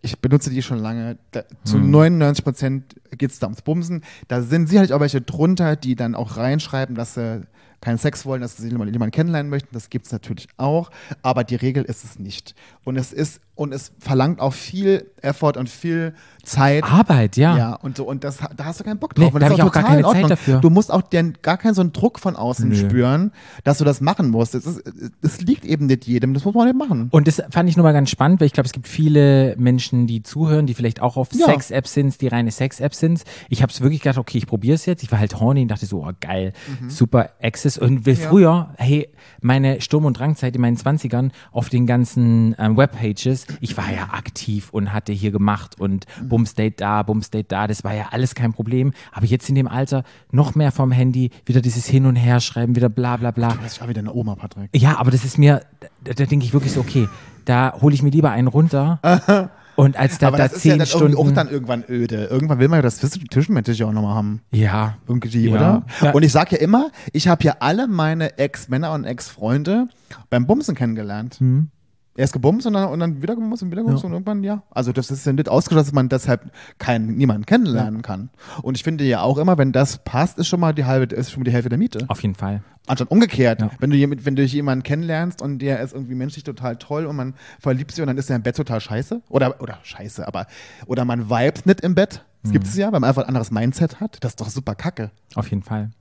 [0.02, 1.18] Ich benutze die schon lange.
[1.32, 1.92] Da, zu Hm.
[1.92, 4.04] 99 Prozent geht es da ums Bumsen.
[4.28, 7.42] Da sind sicherlich auch welche drunter, die dann auch reinschreiben, dass sie
[7.82, 9.70] keinen Sex wollen, dass sie jemanden kennenlernen möchten.
[9.74, 10.92] Das gibt es natürlich auch.
[11.24, 12.56] Aber die Regel ist es nicht.
[12.84, 16.14] Und es ist, und es verlangt auch viel Effort und viel
[16.44, 16.84] Zeit.
[16.84, 17.56] Arbeit, ja.
[17.58, 19.34] Ja, und so, und das, da hast du keinen Bock Nee, drauf.
[19.36, 20.60] und da das hab ist ich auch gar keine Zeit dafür.
[20.60, 22.76] Du musst auch den, gar keinen so einen Druck von außen Nö.
[22.76, 23.32] spüren,
[23.64, 24.56] dass du das machen musst.
[24.56, 24.82] Es, ist,
[25.22, 27.10] es liegt eben nicht jedem, das muss man nicht machen.
[27.12, 30.08] Und das fand ich nur mal ganz spannend, weil ich glaube, es gibt viele Menschen,
[30.08, 31.46] die zuhören, die vielleicht auch auf Ja.
[31.48, 33.24] Sex-Apps sind, die reine Sex-Apps sind.
[33.50, 35.04] Ich habe es wirklich gedacht, okay, ich probiere es jetzt.
[35.04, 36.54] Ich war halt horny und dachte so, oh geil,
[36.88, 37.71] super Access.
[37.78, 38.18] Und wie Mhm.
[38.22, 38.30] Ja.
[38.30, 39.10] früher, hey,
[39.42, 44.10] meine Sturm- und Drangzeit in meinen 20ern auf den ganzen ähm, Webpages, ich war ja
[44.14, 46.30] aktiv und hatte hier gemacht und Mhm.
[46.30, 48.94] Bumsdate da, Bumsdate da, das war ja alles kein Problem.
[49.12, 52.90] Aber jetzt in dem Alter noch mehr vom Handy, wieder dieses Hin- und Herschreiben, wieder
[52.90, 53.56] bla bla bla.
[53.62, 54.70] Das ist auch wieder eine Oma, Patrick.
[54.76, 55.62] Ja, aber das ist mir,
[56.04, 57.08] da, da denke ich wirklich so, okay,
[57.46, 59.00] da hole ich mir lieber einen runter.
[59.76, 61.14] und als da, Aber da das ist ja zehn dann Stunden.
[61.14, 62.26] irgendwie auch dann irgendwann öde.
[62.26, 64.42] Irgendwann will man ja das Zwischenmenschliche auch nochmal haben.
[64.52, 65.56] ja, Irgendwie, Ja.
[65.56, 65.86] oder?
[66.02, 66.12] Ja.
[66.12, 69.88] Und ich sag ja immer, ich habe ja alle meine Ex-Männer und Ex-Freunde
[70.30, 71.36] beim Bumsen kennengelernt.
[71.40, 71.70] Hm.
[72.18, 74.64] Erst gebumst und dann, und dann wieder gebumst und wieder gebumst und irgendwann, ja.
[74.70, 78.30] Also das ist ja nicht ausgeschlossen, dass man deshalb keinen, niemanden kennenlernen kann.
[78.62, 81.32] Und ich finde ja auch immer, wenn das passt, ist schon mal die halbe, ist
[81.32, 82.04] schon mal die Hälfte der Miete.
[82.10, 82.64] auf jeden Fall.
[82.88, 83.70] Anstatt umgekehrt, Ja.
[83.80, 87.16] wenn du jemand- wenn du jemanden kennenlernst und der ist irgendwie menschlich total toll und
[87.16, 90.48] man verliebt sich und dann ist er im Bett total scheiße oder oder scheiße, aber
[90.88, 92.26] oder man vibet nicht im Bett.
[92.42, 92.54] Das Mhm.
[92.54, 94.18] gibt es ja, weil man einfach ein anderes Mindset hat.
[94.22, 95.12] Das ist doch super kacke.
[95.36, 95.92] Auf jeden Fall.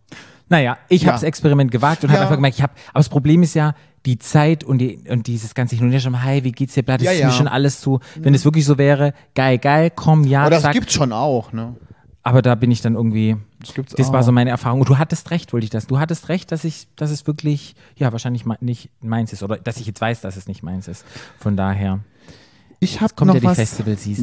[0.48, 1.08] Naja, ich Ja.
[1.08, 2.14] habe das Experiment gewagt und Ja.
[2.14, 3.74] habe einfach gemerkt, ich habe, aber das Problem ist ja,
[4.06, 6.82] die Zeit und, die, und dieses ganze Hin und Her schon, hi, wie geht's dir,
[6.82, 8.00] bla, das Ja, ist mir schon alles zu.
[8.16, 10.72] Wenn es wirklich so wäre, geil, geil, komm, ja, Aber das zack.
[10.72, 11.76] gibt's schon auch, ne?
[12.30, 14.24] Aber da bin ich dann irgendwie, Das gibt's das war auch.
[14.24, 14.78] so meine Erfahrung.
[14.78, 15.88] Und du hattest recht, wollte ich das.
[15.88, 19.42] Du hattest recht, dass ich, dass es wirklich, ja, wahrscheinlich nicht meins ist.
[19.42, 21.04] Oder dass ich jetzt weiß, dass es nicht meins ist.
[21.40, 21.98] Von daher.
[22.78, 23.58] Ich habe noch ja die was.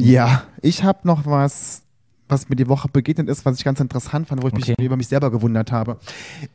[0.06, 1.82] Ja, ich habe noch was,
[2.28, 4.74] was mir die Woche begegnet ist, was ich ganz interessant fand, wo ich Okay.
[4.78, 5.98] mich über mich selber gewundert habe.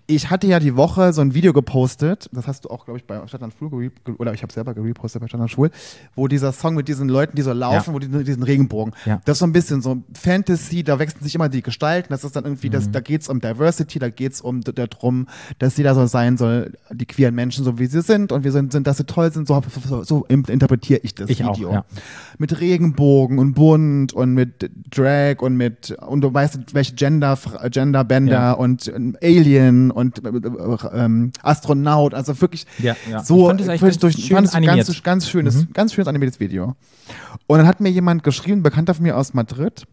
[0.08, 3.06] Ich hatte ja die Woche so ein Video gepostet, das hast du auch, glaube ich,
[3.06, 5.72] bei Stadtland Schwul oder ich habe selber gerepostet bei Stadtland Schwul,
[6.16, 7.94] wo dieser Song mit diesen Leuten, die so laufen, Ja.
[7.94, 8.94] wo die diesen Regenbogen.
[9.06, 9.22] Ja.
[9.26, 12.36] Das ist so ein bisschen so Fantasy, da wechseln sich immer die Gestalten, das ist
[12.36, 12.92] dann irgendwie, das, Mhm.
[12.94, 15.28] da geht's um Diversity, da geht's um darum,
[15.60, 18.72] dass jeder so sein soll, die queeren Menschen, so wie sie sind und wir sind,
[18.72, 21.86] sind dass sie toll sind, so, so, so interpretiere ich das Ich auch, Video ja.
[22.38, 25.63] mit Regenbogen und bunt und mit Drag und mit
[26.06, 27.38] und du weißt welche Gender
[27.70, 28.52] Genderbänder Ja.
[28.54, 33.20] und ähm, Alien und äh, äh, ähm, Astronaut also wirklich Ja, ja.
[33.20, 34.88] Ich so fand das durch schön fand es animiert.
[34.88, 34.94] Mhm.
[34.94, 36.76] ganz ganz schönes ganz schönes animiertes Video
[37.48, 39.86] und dann hat mir jemand geschrieben ein Bekannter von mir aus Madrid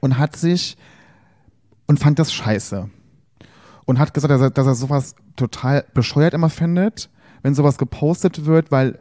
[0.00, 0.76] und hat sich
[1.86, 2.88] und fand das scheiße
[3.84, 7.10] und hat gesagt, dass er, dass er sowas total bescheuert immer findet,
[7.42, 9.00] wenn sowas gepostet wird, weil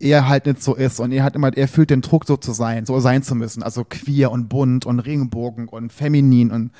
[0.00, 2.52] er halt nicht so ist und er hat immer, er fühlt den Druck so zu
[2.52, 6.70] sein, so sein zu müssen, also queer und bunt und Regenbogen und feminin und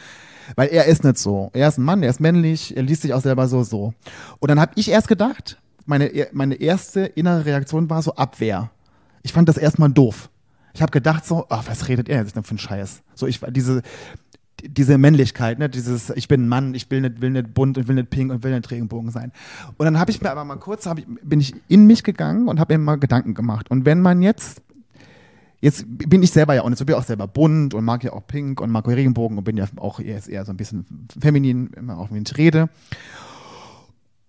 [0.57, 1.51] weil er ist nicht so.
[1.53, 3.95] Er ist ein Mann, er ist männlich, er liest sich auch selber so so.
[4.41, 8.71] Und dann habe ich erst gedacht, meine meine erste innere Reaktion war so Abwehr.
[9.23, 10.31] Ich fand das erstmal doof.
[10.73, 13.03] Ich habe gedacht so, ach, was redet er jetzt denn für einen Scheiß?
[13.15, 13.83] So ich diese
[14.63, 17.89] diese Männlichkeit, ne, dieses, ich bin ein Mann, ich will nicht, will nicht bunt und
[17.89, 19.33] will nicht pink und will nicht Regenbogen sein.
[19.77, 22.61] Und dann habe ich mir aber mal kurz, ich, bin ich in mich gegangen und
[22.61, 23.71] habe mir mal Gedanken gemacht.
[23.71, 24.63] Und wenn man jetzt,
[25.61, 28.05] jetzt bin ich selber ja auch nicht, so bin ich auch selber bunt und mag
[28.05, 31.09] ja auch pink und mag Regenbogen und bin ja auch eher, eher so ein bisschen
[31.21, 32.69] feminin, immer auch wenn ich rede.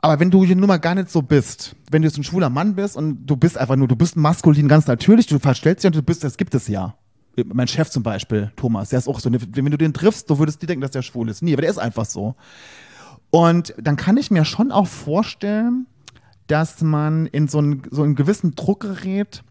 [0.02, 2.50] Aber wenn du hier nun mal gar nicht so bist, wenn du jetzt ein schwuler
[2.50, 5.88] Mann bist und du bist einfach nur, du bist maskulin ganz natürlich, du verstellst dich
[5.88, 6.96] und du bist, das gibt es ja.
[7.46, 10.62] Mein Chef zum Beispiel, Thomas, der ist auch so, wenn du den triffst, du würdest
[10.62, 11.41] dir denken, dass der schwul ist.
[11.41, 12.36] Nie, aber der ist einfach so.
[13.30, 15.88] Und dann kann ich mir schon auch vorstellen,
[16.48, 19.44] dass man in so einen, so einen gewissen Druck gerät,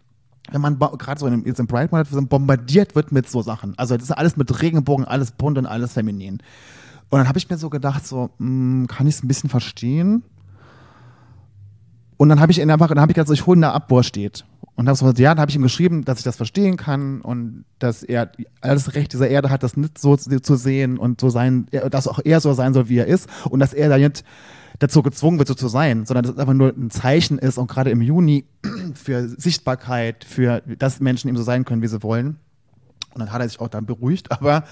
[0.50, 3.76] wenn man gerade so in, jetzt im Pride Monat so bombardiert wird mit so Sachen.
[3.78, 6.42] Also das ist alles mit Regenbogen, alles bunt und alles feminin.
[7.08, 10.22] Und dann habe ich mir so gedacht, so, mh, kann ich es ein bisschen verstehen?
[12.20, 13.86] Und dann habe ich ihn einfach, dann habe ich gesagt, ich hole ihn da ab,
[13.88, 14.44] wo steht.
[14.74, 17.64] Und habe so, ja, dann habe ich ihm geschrieben, dass ich das verstehen kann und
[17.78, 18.30] dass er
[18.60, 22.06] alles Recht dieser Erde hat, das nicht so zu, zu sehen und so sein, dass
[22.06, 24.22] auch er so sein soll, wie er ist und dass er da nicht
[24.80, 27.70] dazu gezwungen wird, so zu sein, sondern dass es einfach nur ein Zeichen ist und
[27.70, 28.44] gerade im Juni
[28.94, 32.36] für Sichtbarkeit, für dass Menschen eben so sein können, wie sie wollen.
[33.14, 34.64] Und dann hat er sich auch dann beruhigt, aber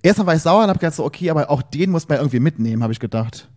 [0.00, 2.38] erstmal war ich sauer und habe gedacht so, okay, aber auch den muss man irgendwie
[2.38, 3.48] mitnehmen, habe ich gedacht.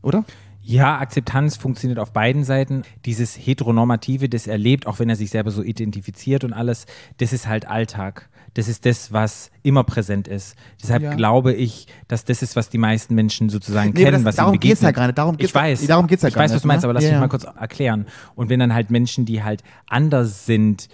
[0.00, 0.24] Oder?
[0.62, 2.82] Ja, Akzeptanz funktioniert auf beiden Seiten.
[3.06, 7.32] Dieses Heteronormative, das er lebt, auch wenn er sich selber so identifiziert und alles, das
[7.32, 8.28] ist halt Alltag.
[8.54, 10.56] Das ist das, was immer präsent ist.
[10.82, 11.14] Deshalb Ja.
[11.14, 14.52] glaube ich, dass das ist, was die meisten Menschen sozusagen Nee, kennen, das- was darum
[14.58, 14.96] geht's begegnet.
[14.98, 15.18] ja nicht.
[15.18, 15.80] Darum geht's ich weiß.
[15.82, 16.86] ja- darum geht's ja ich weiß, was du meinst, ne?
[16.88, 18.06] aber lass Ja, mich mal kurz erklären.
[18.34, 20.88] Und wenn dann halt Menschen, die halt anders sind,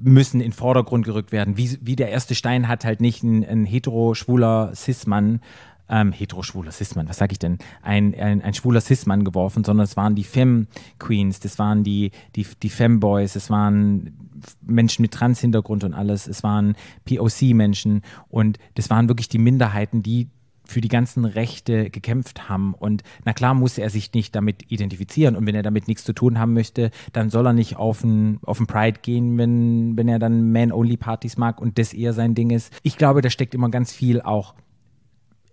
[0.00, 1.56] müssen in den Vordergrund gerückt werden.
[1.56, 5.40] Wie, wie der erste Stein hat halt nicht ein, ein hetero-schwuler Cis-Mann,
[5.88, 7.58] ähm, hetero-schwuler Cis-Mann, was sag ich denn?
[7.82, 12.46] Ein, ein, ein schwuler Cis-Mann geworfen, sondern es waren die Femme-Queens, das waren die, die,
[12.62, 14.30] die Femboys, es waren
[14.62, 20.28] Menschen mit Trans-Hintergrund und alles, es waren POC-Menschen und das waren wirklich die Minderheiten, die
[20.68, 22.74] für die ganzen Rechte gekämpft haben.
[22.74, 25.34] Und na klar muss er sich nicht damit identifizieren.
[25.34, 28.38] Und wenn er damit nichts zu tun haben möchte, dann soll er nicht auf ein,
[28.42, 32.70] auf Pride gehen, wenn, wenn er dann Man-Only-Partys mag und das eher sein Ding ist.
[32.82, 34.54] Ich glaube, da steckt immer ganz viel auch,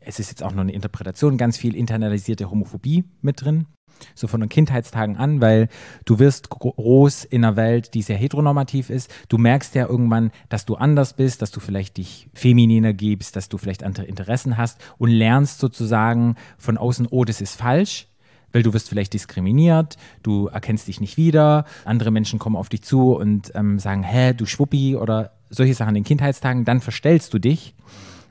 [0.06, 3.66] es ist jetzt auch nur eine Interpretation, ganz viel internalisierte Homophobie mit drin.
[4.14, 5.70] So von den Kindheitstagen an, weil
[6.04, 9.10] du wirst groß in einer Welt, die sehr heteronormativ ist.
[9.30, 13.48] Du merkst ja irgendwann, dass du anders bist, dass du vielleicht dich femininer gibst, dass
[13.48, 18.08] du vielleicht andere Interessen hast und lernst sozusagen von außen, oh, das ist falsch,
[18.52, 22.84] weil du wirst vielleicht diskriminiert, du erkennst dich nicht wieder, andere Menschen kommen auf dich
[22.84, 27.34] zu und ähm, sagen, hä, du Schwuppi oder solche Sachen in den Kindheitstagen, dann verstellst
[27.34, 27.76] du dich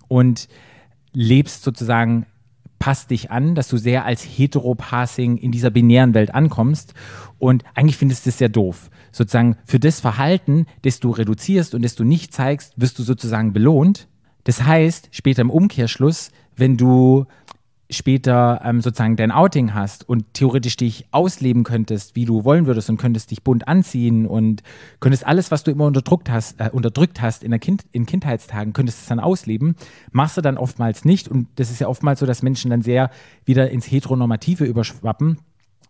[0.08, 0.48] und
[1.14, 2.26] lebst sozusagen,
[2.78, 6.92] passt dich an, dass du sehr als Heteropassing in dieser binären Welt ankommst
[7.38, 8.90] und eigentlich findest du es sehr doof.
[9.10, 13.54] Sozusagen für das Verhalten, das du reduzierst und das du nicht zeigst, wirst du sozusagen
[13.54, 14.08] belohnt.
[14.42, 17.24] Das heißt, später im Umkehrschluss, wenn du
[17.90, 22.88] später ähm, sozusagen dein Outing hast und theoretisch dich ausleben könntest, wie du wollen würdest
[22.90, 24.62] und könntest dich bunt anziehen und
[25.00, 28.72] könntest alles, was du immer unterdrückt hast, äh, unterdrückt hast in, der kind, in Kindheitstagen,
[28.72, 29.76] könntest es dann ausleben,
[30.12, 33.10] machst du dann oftmals nicht und das ist ja oftmals so, dass Menschen dann sehr
[33.44, 35.38] wieder ins Heteronormative überschwappen,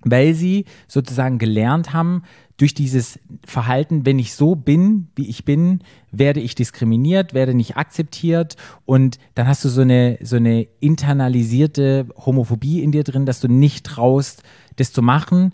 [0.05, 2.23] weil sie sozusagen gelernt haben,
[2.57, 5.81] durch dieses Verhalten, wenn ich so bin, wie ich bin,
[6.12, 12.07] werde ich diskriminiert, werde nicht akzeptiert und dann hast du so eine, so eine internalisierte
[12.17, 14.45] Homophobie in dir drin, dass du nicht traust,
[14.77, 15.53] das zu machen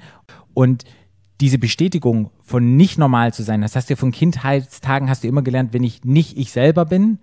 [0.53, 0.85] und
[1.41, 5.29] diese Bestätigung von nicht normal zu sein, das hast du ja von Kindheitstagen hast du
[5.29, 7.19] immer gelernt, wenn ich nicht ich selber bin,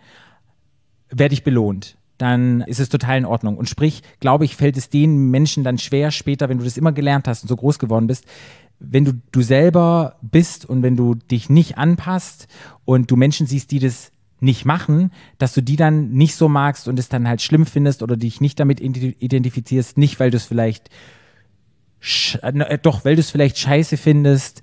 [1.09, 1.97] werde ich belohnt.
[2.17, 3.57] Dann ist es total in Ordnung.
[3.57, 6.91] Und sprich, glaube ich, fällt es den Menschen dann schwer später, wenn du das immer
[6.91, 8.25] gelernt hast und so groß geworden bist,
[8.79, 12.47] wenn du du selber bist und wenn du dich nicht anpasst
[12.85, 16.87] und du Menschen siehst, die das nicht machen, dass du die dann nicht so magst
[16.87, 20.37] und es dann halt schlimm findest oder dich nicht damit identi- identifizierst, nicht weil du
[20.37, 20.89] es vielleicht
[22.41, 24.61] äh, doch, weil du es vielleicht scheiße findest,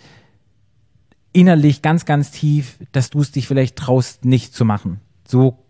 [1.33, 5.01] innerlich ganz, ganz tief, dass du es dich vielleicht traust, nicht zu machen.
[5.27, 5.64] So,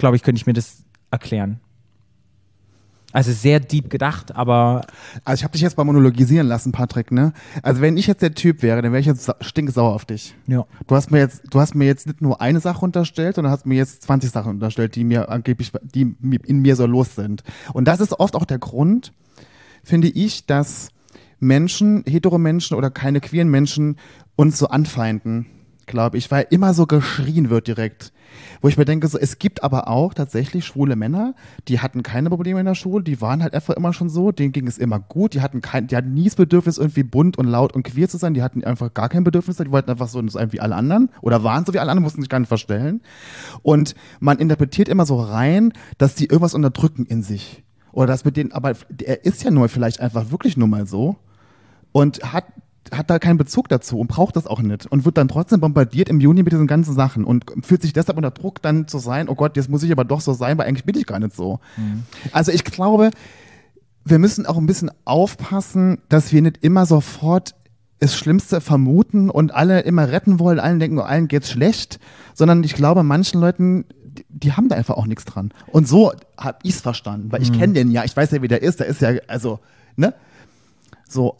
[0.00, 0.82] glaube ich, könnte ich mir das
[1.12, 1.60] erklären.
[3.12, 4.86] Also sehr deep gedacht, aber
[5.24, 7.32] Also ich habe dich jetzt mal monologisieren lassen, Patrick, ne?
[7.60, 10.36] Also wenn ich jetzt der Typ wäre, dann wäre ich jetzt sa- stinksauer auf dich.
[10.46, 10.64] ja.
[10.86, 13.66] Du hast mir jetzt, du hast mir jetzt nicht nur eine Sache unterstellt, sondern hast
[13.66, 16.14] mir jetzt 20 Sachen unterstellt, die mir angeblich, die
[16.46, 17.42] in mir so los sind.
[17.72, 19.12] Und das ist oft auch der Grund,
[19.82, 20.90] finde ich, dass
[21.40, 23.96] Menschen, hetero Menschen oder keine queeren Menschen
[24.36, 25.46] uns so anfeinden,
[25.86, 28.12] glaube ich, weil immer so geschrien wird direkt.
[28.60, 31.34] Wo ich mir denke, so, es gibt aber auch tatsächlich schwule Männer,
[31.68, 34.52] die hatten keine Probleme in der Schule, die waren halt einfach immer schon so, denen
[34.52, 37.46] ging es immer gut, die hatten kein, die hatten nie das Bedürfnis, irgendwie bunt und
[37.46, 40.26] laut und queer zu sein, die hatten einfach gar kein Bedürfnis, die wollten einfach so
[40.28, 43.00] sein wie alle anderen oder waren so wie alle anderen, mussten sich gar nicht verstellen.
[43.62, 47.64] Und man interpretiert immer so rein, dass die irgendwas unterdrücken in sich.
[47.92, 48.74] Oder das mit denen, aber
[49.04, 51.16] er ist ja nur vielleicht einfach wirklich nur mal so
[51.92, 52.44] und hat
[52.92, 56.08] hat da keinen Bezug dazu und braucht das auch nicht und wird dann trotzdem bombardiert
[56.08, 59.28] im Juni mit diesen ganzen Sachen und fühlt sich deshalb unter Druck dann zu sein,
[59.28, 61.34] oh Gott, jetzt muss ich aber doch so sein, weil eigentlich bin ich gar nicht
[61.34, 61.60] so.
[62.32, 63.10] Also ich glaube,
[64.04, 67.54] wir müssen auch ein bisschen aufpassen, dass wir nicht immer sofort
[68.00, 72.00] das Schlimmste vermuten und alle immer retten wollen, allen denken, allen geht's schlecht,
[72.34, 73.84] sondern ich glaube, manchen Leuten,
[74.28, 75.52] die, haben da einfach auch nichts dran.
[75.66, 78.62] Und so habe ich's verstanden, weil ich kenne den ja, ich weiß ja, wie der
[78.62, 79.60] ist, der ist ja, also,
[79.96, 80.14] ne?
[81.08, 81.36] So,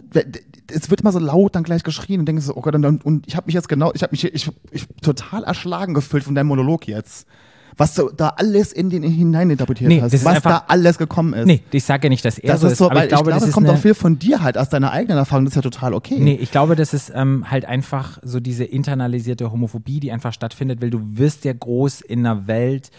[0.70, 3.26] es wird immer so laut dann gleich geschrien und denke so, oh Gott, und, und,
[3.26, 6.48] ich habe mich jetzt genau, ich habe mich, ich, ich total erschlagen gefühlt von deinem
[6.48, 7.26] Monolog jetzt.
[7.76, 11.32] Was du da alles in den hineininterpretiert Nee, hast, das was einfach- da alles gekommen
[11.32, 11.46] ist.
[11.46, 13.30] Nee, ich sage ja nicht, dass er Das so ist so, aber weil ich glaube,
[13.30, 15.44] das ist kommt auch viel von dir halt aus deiner eigenen Erfahrung.
[15.46, 16.18] Das ist ja total okay.
[16.18, 20.82] Nee, ich glaube, das ist ähm, halt einfach so diese internalisierte Homophobie, die einfach stattfindet,
[20.82, 22.90] weil du wirst ja groß in einer Welt,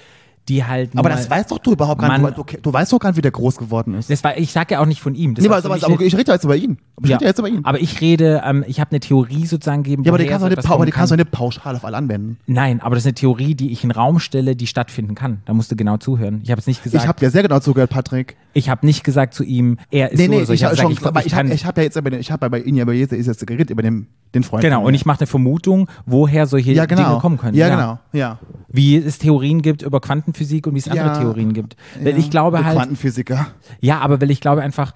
[0.51, 0.91] die halt.
[0.95, 2.37] aber das weißt doch du überhaupt gar nicht.
[2.37, 4.09] Du, du weißt doch gar nicht, wie der groß geworden ist.
[4.09, 5.33] Das war, ich sage ja auch nicht von ihm.
[5.35, 6.77] Das nee, aber, aber, aber ich rede ja jetzt über ihn.
[6.97, 7.17] Aber Ich Ja.
[7.17, 7.61] rede jetzt über ihn.
[7.63, 10.03] Aber ich rede, ähm, ich habe eine Theorie sozusagen gegeben.
[10.03, 10.55] ja, aber die kannst du
[10.91, 11.17] kann.
[11.17, 12.37] nicht pauschal auf alle anwenden.
[12.47, 15.41] Nein, aber das ist eine Theorie, die ich in den Raum stelle, die stattfinden kann.
[15.45, 16.41] Da musst du genau zuhören.
[16.43, 17.03] Ich habe es nicht gesagt.
[17.03, 18.35] Ich habe dir sehr genau zugehört, Patrick.
[18.53, 20.53] Ich habe nicht gesagt zu ihm, er ist Nee, so nee, so.
[20.53, 23.17] ich, ich, habe hab ja jetzt über den, ich habe bei Ihnen ja bei Jesus
[23.17, 24.63] ist jetzt geredet über den, den Freund.
[24.63, 27.09] Genau, und ich mache eine Vermutung, woher solche ja, genau.
[27.09, 27.55] Dinge kommen können.
[27.55, 27.99] Ja, genau.
[28.13, 28.39] Ja.
[28.69, 30.93] Wie es Theorien gibt über Quantenphysik und wie es Ja.
[30.93, 31.75] andere Theorien gibt.
[32.01, 32.17] Weil ja.
[32.17, 33.47] ich glaube Der halt, Quantenphysiker.
[33.81, 34.93] ja, aber weil ich glaube einfach,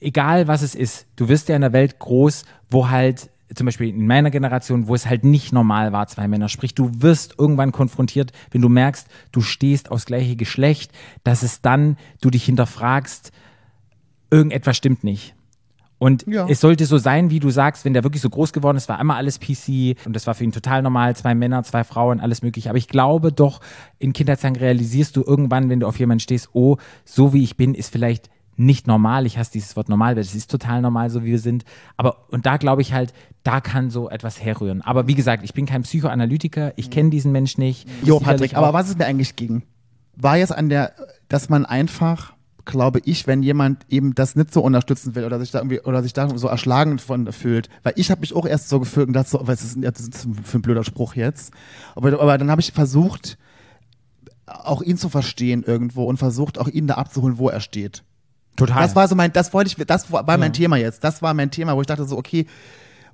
[0.00, 3.90] egal was es ist, du wirst ja in einer Welt groß, wo halt zum Beispiel
[3.90, 6.48] in meiner Generation, wo es halt nicht normal war, zwei Männer.
[6.48, 10.90] Sprich, du wirst irgendwann konfrontiert, wenn du merkst, du stehst aufs gleiche Geschlecht,
[11.22, 13.30] dass es dann, du dich hinterfragst,
[14.32, 15.35] irgendetwas stimmt nicht.
[15.98, 16.46] Und Ja.
[16.48, 19.00] es sollte so sein, wie du sagst, wenn der wirklich so groß geworden ist, war
[19.00, 22.42] immer alles PC und das war für ihn total normal, zwei Männer, zwei Frauen, alles
[22.42, 22.68] mögliche.
[22.68, 23.60] Aber ich glaube doch,
[23.98, 27.74] in Kindertagen realisierst du irgendwann, wenn du auf jemanden stehst, oh, so wie ich bin,
[27.74, 28.28] ist vielleicht
[28.58, 29.26] nicht normal.
[29.26, 31.64] Ich hasse dieses Wort normal, weil es ist total normal, so wie wir sind.
[31.96, 34.82] Aber, und da glaube ich halt, da kann so etwas herrühren.
[34.82, 37.86] Aber wie gesagt, ich bin kein Psychoanalytiker, ich kenne diesen Mensch nicht.
[38.02, 39.62] Jo, Patrick, aber was es mir eigentlich ging,
[40.14, 40.92] war jetzt an der,
[41.28, 42.32] dass man einfach,
[42.66, 46.02] glaube ich, wenn jemand eben das nicht so unterstützen will oder sich da irgendwie oder
[46.02, 49.14] sich da so erschlagen von fühlt, weil ich habe mich auch erst so gefühlt und
[49.14, 51.52] dachte so, was ist denn das ist für ein blöder Spruch jetzt?
[51.94, 53.38] Aber, aber dann habe ich versucht,
[54.46, 58.02] auch ihn zu verstehen irgendwo und versucht auch ihn da abzuholen, wo er steht.
[58.56, 58.82] Total.
[58.82, 61.04] Das war so mein, das wollte ich, das war mein Thema jetzt.
[61.04, 62.46] Das war mein Thema, wo ich dachte so, okay,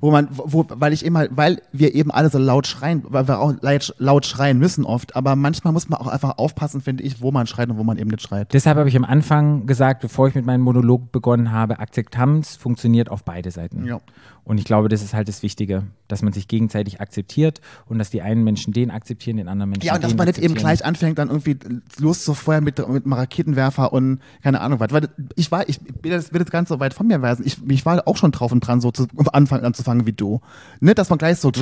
[0.02, 3.28] wo man, wo, weil ich eben halt, weil wir eben alle so laut schreien, weil
[3.28, 3.54] wir auch
[3.98, 7.46] laut, schreien müssen oft, aber manchmal muss man auch einfach aufpassen, finde ich, wo man
[7.46, 8.52] schreit und wo man eben nicht schreit.
[8.52, 13.10] Deshalb habe ich am Anfang gesagt, bevor ich mit meinem Monolog begonnen habe, Akzeptanz funktioniert
[13.10, 13.86] auf beide Seiten.
[13.86, 14.00] Ja.
[14.44, 18.10] Und ich glaube, das ist halt das Wichtige, dass man sich gegenseitig akzeptiert und dass
[18.10, 20.84] die einen Menschen den akzeptieren, den anderen Menschen Ja, und dass man nicht eben gleich
[20.84, 21.56] anfängt, dann irgendwie
[21.98, 24.90] loszufeuern mit, mit einem Raketenwerfer und keine Ahnung was.
[24.90, 27.46] Weil ich war, ich will das, will das ganz so weit von mir weisen.
[27.46, 30.40] Ich, ich war auch schon drauf und dran, so zu anfangen anzufangen wie du.
[30.80, 31.52] Ne, dass man gleich so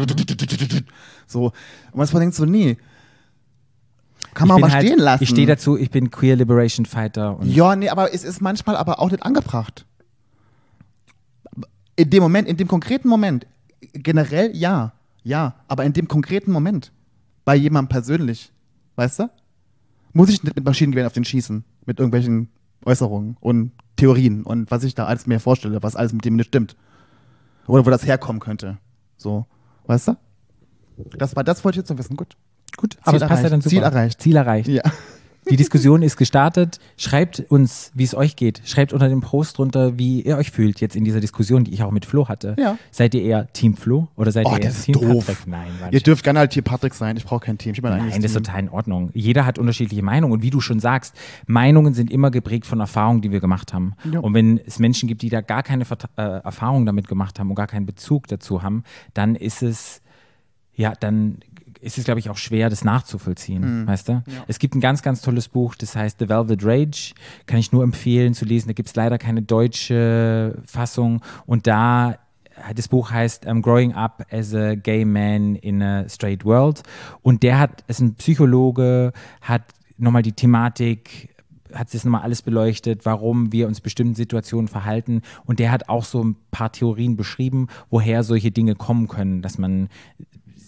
[1.26, 1.52] so und
[1.92, 2.78] was man denkt so, nee.
[4.32, 5.22] Kann man mal halt, stehen lassen.
[5.22, 7.38] Ich stehe dazu, ich bin Queer Liberation Fighter.
[7.42, 9.84] Ja, nee, aber es ist manchmal aber auch nicht angebracht.
[12.00, 13.46] In dem Moment, in dem konkreten Moment,
[13.92, 16.92] generell ja, ja, aber in dem konkreten Moment,
[17.44, 18.52] bei jemandem persönlich,
[18.96, 19.30] weißt du,
[20.14, 22.48] muss ich nicht mit Maschinengewehren auf den schießen, mit irgendwelchen
[22.86, 26.48] Äußerungen und Theorien und was ich da alles mir vorstelle, was alles mit dem nicht
[26.48, 26.74] stimmt.
[27.66, 28.78] Oder wo das herkommen könnte.
[29.18, 29.44] So,
[29.86, 30.16] weißt du?
[31.18, 32.16] Das war, das wollte ich jetzt noch wissen.
[32.16, 32.34] Gut.
[32.78, 33.64] gut, aber Ziel passt ja dann erreicht.
[33.64, 33.70] super.
[33.70, 34.22] Ziel erreicht.
[34.22, 34.68] Ziel erreicht.
[34.68, 34.82] Ja.
[35.48, 36.78] Die Diskussion ist gestartet.
[36.96, 38.60] Schreibt uns, wie es euch geht.
[38.64, 41.82] Schreibt unter dem Post drunter, wie ihr euch fühlt jetzt in dieser Diskussion, die ich
[41.82, 42.54] auch mit Flo hatte.
[42.58, 42.76] Ja.
[42.90, 45.26] Seid ihr eher Team Flo oder seid Oh, ihr eher ist Team doof.
[45.26, 45.46] Patrick?
[45.46, 47.16] Nein, war Ihr dürft gerne halt hier Patrick sein.
[47.16, 47.72] Ich brauche kein Team.
[47.72, 48.42] Ich bin ein Nein, das ist Team.
[48.44, 49.10] total in Ordnung.
[49.14, 51.14] Jeder hat unterschiedliche Meinungen und wie du schon sagst,
[51.46, 53.94] Meinungen sind immer geprägt von Erfahrungen, die wir gemacht haben.
[54.12, 54.20] Ja.
[54.20, 57.48] Und wenn es Menschen gibt, die da gar keine Vert äh, Erfahrung damit gemacht haben
[57.48, 58.84] und gar keinen Bezug dazu haben,
[59.14, 60.02] dann ist es
[60.74, 61.38] ja, dann
[61.80, 64.22] ist es, glaube ich, auch schwer, das nachzuvollziehen, weißt du?
[64.48, 67.14] Es gibt ein ganz, ganz tolles Buch, das heißt The Velvet Rage,
[67.46, 68.68] kann ich nur empfehlen zu lesen.
[68.68, 72.18] Da gibt es leider keine deutsche Fassung und da
[72.74, 76.82] das Buch heißt um, Growing Up as a Gay Man in a Straight World
[77.22, 79.62] und der hat, ist ein Psychologe, hat
[79.96, 81.30] nochmal die Thematik
[81.74, 85.22] hat das nochmal alles beleuchtet, warum wir uns bestimmten Situationen verhalten.
[85.44, 89.56] Und der hat auch so ein paar Theorien beschrieben, woher solche Dinge kommen können, dass
[89.56, 89.88] man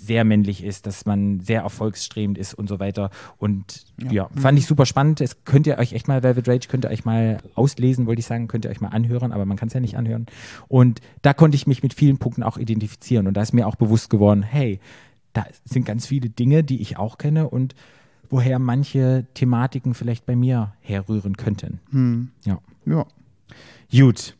[0.02, 3.10] sehr männlich ist, dass man sehr erfolgsstrebend ist und so weiter.
[3.38, 5.20] Und ja, fand ich super spannend.
[5.20, 8.26] Es könnt ihr euch echt mal, Velvet Rage, könnt ihr euch mal auslesen, wollte ich
[8.26, 10.26] sagen, könnt ihr euch mal anhören, aber man kann es ja nicht anhören.
[10.66, 13.28] Und da konnte ich mich mit vielen Punkten auch identifizieren.
[13.28, 14.80] Und da ist mir auch bewusst geworden, hey,
[15.32, 17.74] da sind ganz viele Dinge, die ich auch kenne und
[18.28, 22.32] woher manche Thematiken vielleicht bei mir herrühren könnten.
[22.44, 22.58] Ja.
[22.86, 23.06] Ja.
[23.92, 24.36] Gut.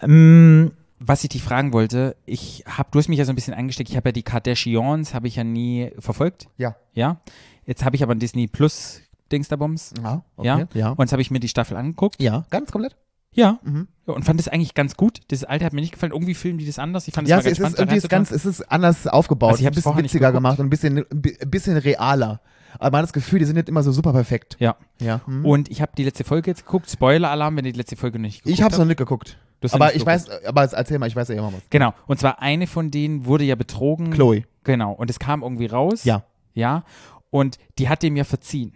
[0.00, 0.70] Ähm,
[1.06, 3.90] was ich dich fragen wollte, ich habe, du hast mich ja so ein bisschen eingesteckt,
[3.90, 6.48] ich habe ja die Kardashians, habe ich ja nie verfolgt.
[6.56, 6.76] Ja.
[6.94, 7.20] Ja.
[7.66, 9.00] Jetzt habe ich aber ein Disney Plus
[9.32, 9.94] Dingsterbums.
[10.02, 10.46] Ja, okay.
[10.46, 10.68] Ja.
[10.74, 10.88] Ja.
[10.90, 12.22] Und jetzt habe ich mir die Staffel angeguckt.
[12.22, 12.96] ja, ganz komplett.
[13.32, 13.58] Ja.
[13.64, 13.88] Mhm.
[14.06, 14.14] ja.
[14.14, 15.20] Und fand das eigentlich ganz gut.
[15.28, 16.12] Das alte hat mir nicht gefallen.
[16.12, 17.08] Irgendwie filmen die das anders.
[17.08, 17.78] Ich fand es Ja, mal es ganz ist, spannend.
[17.80, 20.30] irgendwie ist ganz, es ist anders aufgebaut, Also ich ein hab's bisschen vorher nicht witziger
[20.32, 22.40] gemacht und ein bisschen, ein bisschen realer.
[22.78, 24.56] Aber man hat das Gefühl, die sind nicht immer so super perfekt.
[24.60, 24.76] Ja.
[25.00, 25.20] Ja.
[25.26, 25.44] Hm.
[25.44, 26.88] Und ich habe die letzte Folge jetzt geguckt.
[26.90, 29.36] Spoiler-Alarm, wenn ihr die letzte Folge noch nicht geguckt Ich habe es noch nicht geguckt.
[29.72, 31.62] Aber ich weiß, aber erzähl mal, ich weiß ja immer was.
[31.70, 31.94] Genau.
[32.06, 34.10] Und zwar eine von denen wurde ja betrogen.
[34.10, 34.42] Chloe.
[34.64, 34.92] Genau.
[34.92, 36.04] Und es kam irgendwie raus.
[36.04, 36.24] Ja.
[36.54, 36.84] Ja.
[37.30, 38.74] Und die hat dem ja verziehen.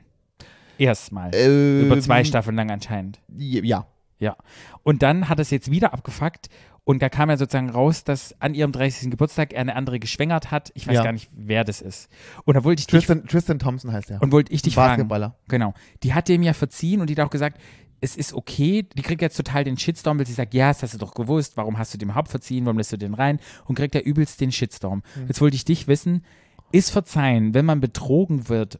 [0.78, 1.30] Erstmal.
[1.34, 3.20] Ähm, Über zwei Staffeln lang anscheinend.
[3.36, 3.86] Ja.
[4.18, 4.36] Ja.
[4.82, 6.48] Und dann hat es jetzt wieder abgefuckt.
[6.84, 9.10] Und da kam ja sozusagen raus, dass an ihrem 30.
[9.10, 10.70] Geburtstag er eine andere geschwängert hat.
[10.74, 11.02] Ich weiß Ja.
[11.04, 12.08] gar nicht, wer das ist.
[12.44, 14.22] Und da wollte ich dich, Tristan, Tristan Thompson heißt der.
[14.22, 14.92] und wollte ich dich fragen.
[15.06, 15.34] Basketballer.
[15.48, 15.74] Genau.
[16.02, 17.60] Die hat dem ja verziehen und die hat auch gesagt,
[18.00, 18.84] es ist okay.
[18.96, 21.56] Die kriegt jetzt total den Shitstorm, weil sie sagt, ja, das hast du doch gewusst.
[21.56, 22.64] Warum hast du dem Haupt verziehen?
[22.64, 23.40] Warum lässt du den rein?
[23.66, 25.02] Und kriegt ja übelst den Shitstorm.
[25.16, 25.26] Mhm.
[25.28, 26.24] Jetzt wollte ich dich wissen,
[26.72, 28.78] ist Verzeihen, wenn man betrogen wird,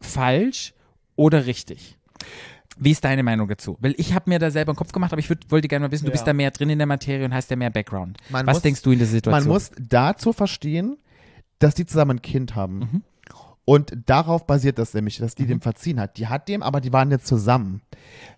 [0.00, 0.74] falsch
[1.16, 1.96] oder richtig?
[2.76, 3.76] Wie ist deine Meinung dazu?
[3.80, 5.92] Weil ich habe mir da selber einen Kopf gemacht, aber ich würd, wollte gerne mal
[5.92, 6.14] wissen, du Ja.
[6.14, 8.18] bist da mehr drin in der Materie und hast ja mehr Background.
[8.30, 9.44] Man Was muss- denkst du in der Situation?
[9.44, 10.96] Man muss dazu verstehen,
[11.60, 12.78] dass die zusammen ein Kind haben.
[12.78, 13.02] Mhm.
[13.66, 16.18] Und darauf basiert das nämlich, dass die dem verziehen hat.
[16.18, 17.80] Die hat dem, aber die waren jetzt zusammen.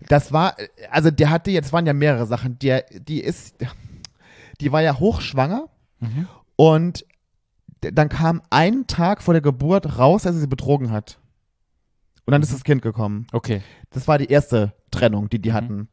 [0.07, 0.55] Das war,
[0.89, 2.57] also der hatte, jetzt waren ja mehrere Sachen.
[2.59, 3.55] Der, die ist,
[4.61, 5.67] die war ja hochschwanger
[5.99, 6.27] Mhm.
[6.55, 7.05] und
[7.81, 11.19] dann kam einen Tag vor der Geburt raus, dass sie sie betrogen hat.
[12.25, 13.25] Und dann ist das Kind gekommen.
[13.31, 13.61] Okay.
[13.89, 15.53] Das war die erste Trennung, die die Mhm.
[15.53, 15.87] hatten.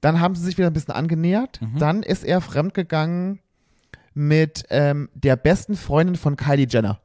[0.00, 1.60] Dann haben sie sich wieder ein bisschen angenähert.
[1.62, 1.78] Mhm.
[1.78, 3.40] Dann ist er fremdgegangen
[4.14, 7.00] mit ähm, der besten Freundin von Kylie Jenner.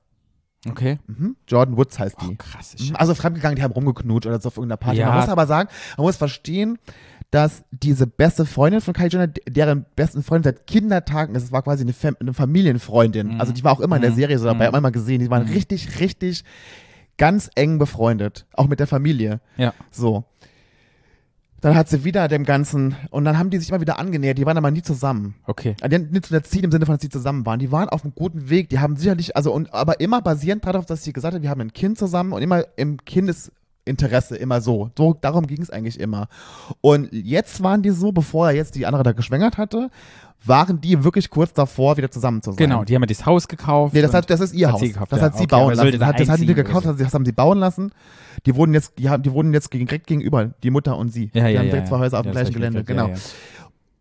[0.67, 0.99] Okay.
[1.07, 1.35] Mhm.
[1.47, 2.35] Jordan Woods heißt Oh, die.
[2.35, 2.75] krass.
[2.79, 2.95] Mhm.
[2.95, 4.99] Also fremdgegangen, die haben rumgeknutscht oder so auf irgendeiner Party.
[4.99, 5.07] Ja.
[5.09, 6.77] Man muss aber sagen, man muss verstehen,
[7.31, 11.61] dass diese beste Freundin von Kylie Jenner, deren besten Freundin seit Kindertagen ist, es war
[11.61, 13.35] quasi eine, Fam eine Familienfreundin.
[13.35, 13.39] Mhm.
[13.39, 14.15] Also die war auch immer in der Mhm.
[14.15, 14.81] Serie so dabei, Mhm.
[14.81, 15.19] mal gesehen.
[15.21, 15.53] Die waren Mhm.
[15.53, 16.43] richtig, richtig
[17.17, 18.45] ganz eng befreundet.
[18.53, 19.41] Auch mit der Familie.
[19.57, 19.73] Ja.
[19.91, 20.23] So.
[21.61, 24.45] Dann hat sie wieder dem Ganzen, und dann haben die sich immer wieder angenähert, die
[24.45, 25.35] waren aber nie zusammen.
[25.45, 25.75] Okay.
[25.79, 27.59] Die hatten nicht zu der Ziel im Sinne von, dass sie zusammen waren.
[27.59, 30.85] Die waren auf einem guten Weg, die haben sicherlich, also, und, aber immer basierend darauf,
[30.85, 32.97] dass sie gesagt hat, wir haben ein Kind zusammen und immer im
[33.85, 34.91] Kindesinteresse, immer so.
[34.97, 36.27] so darum ging es eigentlich immer.
[36.81, 39.89] Und jetzt waren die so, bevor er jetzt die andere da geschwängert hatte,
[40.45, 42.57] waren die wirklich kurz davor, wieder zusammen zu sein.
[42.57, 43.93] Genau, die haben ja das Haus gekauft.
[43.93, 44.81] Nee, das, hat, das ist ihr Hat Haus.
[44.81, 45.91] gekauft, das hat sie Okay, bauen lassen.
[45.91, 46.93] da Das, hat, das haben die gekauft, so.
[46.93, 47.91] das haben sie bauen lassen.
[48.45, 51.29] Die wurden jetzt, die haben, die wurden jetzt gegen- direkt gegenüber, die Mutter und sie.
[51.33, 51.89] ja, die ja, haben direkt ja.
[51.89, 52.83] zwei Häuser auf dem gleichen Gelände.
[52.83, 53.09] Genau.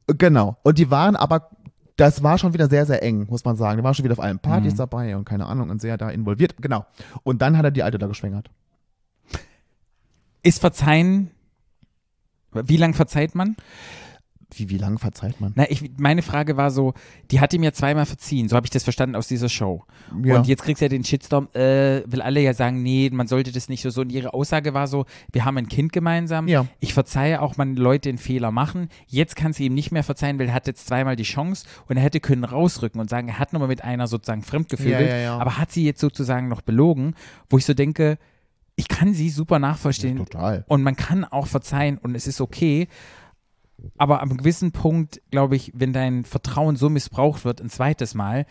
[0.07, 0.57] Genau.
[0.63, 1.49] Und die waren aber,
[1.97, 3.79] das war schon wieder sehr, sehr eng, muss man sagen.
[3.79, 4.79] Die waren schon wieder auf allen Partys Mhm.
[4.79, 6.55] dabei und keine Ahnung und sehr da involviert.
[6.63, 6.87] Genau.
[7.25, 8.49] Und dann hat er die Alte da geschwängert.
[10.43, 11.31] Ist Verzeihen,
[12.53, 13.57] wie lang verzeiht man?
[14.55, 15.53] Wie, wie lange verzeiht man?
[15.57, 16.95] Na, ich, meine Frage war so,
[17.31, 19.85] die hat ihm ja zweimal verziehen, so habe ich das verstanden aus dieser Show.
[20.25, 20.37] Ja.
[20.37, 23.53] Und jetzt kriegst du ja den Shitstorm, äh, will alle ja sagen, nee, man sollte
[23.53, 24.01] das nicht so so.
[24.01, 26.49] Und ihre Aussage war so, wir haben ein Kind gemeinsam.
[26.49, 26.65] Ja.
[26.81, 28.89] Ich verzeihe auch, wenn Leute einen Fehler machen.
[29.07, 31.99] Jetzt kann sie ihm nicht mehr verzeihen, weil er hat jetzt zweimal die Chance und
[31.99, 34.43] er hätte können rausrücken und sagen, er hat nochmal mit einer sozusagen
[34.79, 35.39] ja, ja.
[35.39, 37.15] aber hat sie jetzt sozusagen noch belogen,
[37.51, 38.17] wo ich so denke,
[38.79, 40.19] ich kann sie super nachvollziehen.
[40.19, 40.65] Total.
[40.69, 42.87] Und man kann auch verzeihen und es ist okay.
[43.97, 48.47] Aber am gewissen Punkt, glaube ich, wenn dein Vertrauen so missbraucht wird, ein zweites Mal,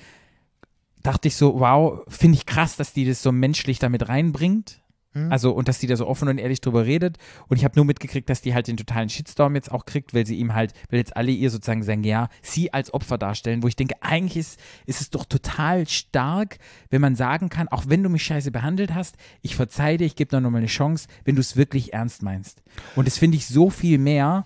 [1.01, 4.82] dachte ich so, wow, finde ich krass, dass die das so menschlich damit reinbringt.
[5.18, 5.32] Mhm.
[5.32, 7.18] Also, und dass die da so offen und ehrlich drüber redet.
[7.47, 10.26] Und ich habe nur mitgekriegt, dass die halt den totalen Shitstorm jetzt auch kriegt, weil
[10.26, 13.68] sie ihm halt, weil jetzt alle ihr sozusagen sagen, ja, sie als Opfer darstellen, wo
[13.68, 16.57] ich denke, eigentlich ist, ist es doch total stark,
[16.89, 20.15] wenn man sagen kann, auch wenn du mich scheiße behandelt hast, ich verzeih dir, ich
[20.15, 22.61] gebe dir nochmal eine Chance, wenn du es wirklich ernst meinst.
[22.95, 24.45] Und das finde ich so viel mehr,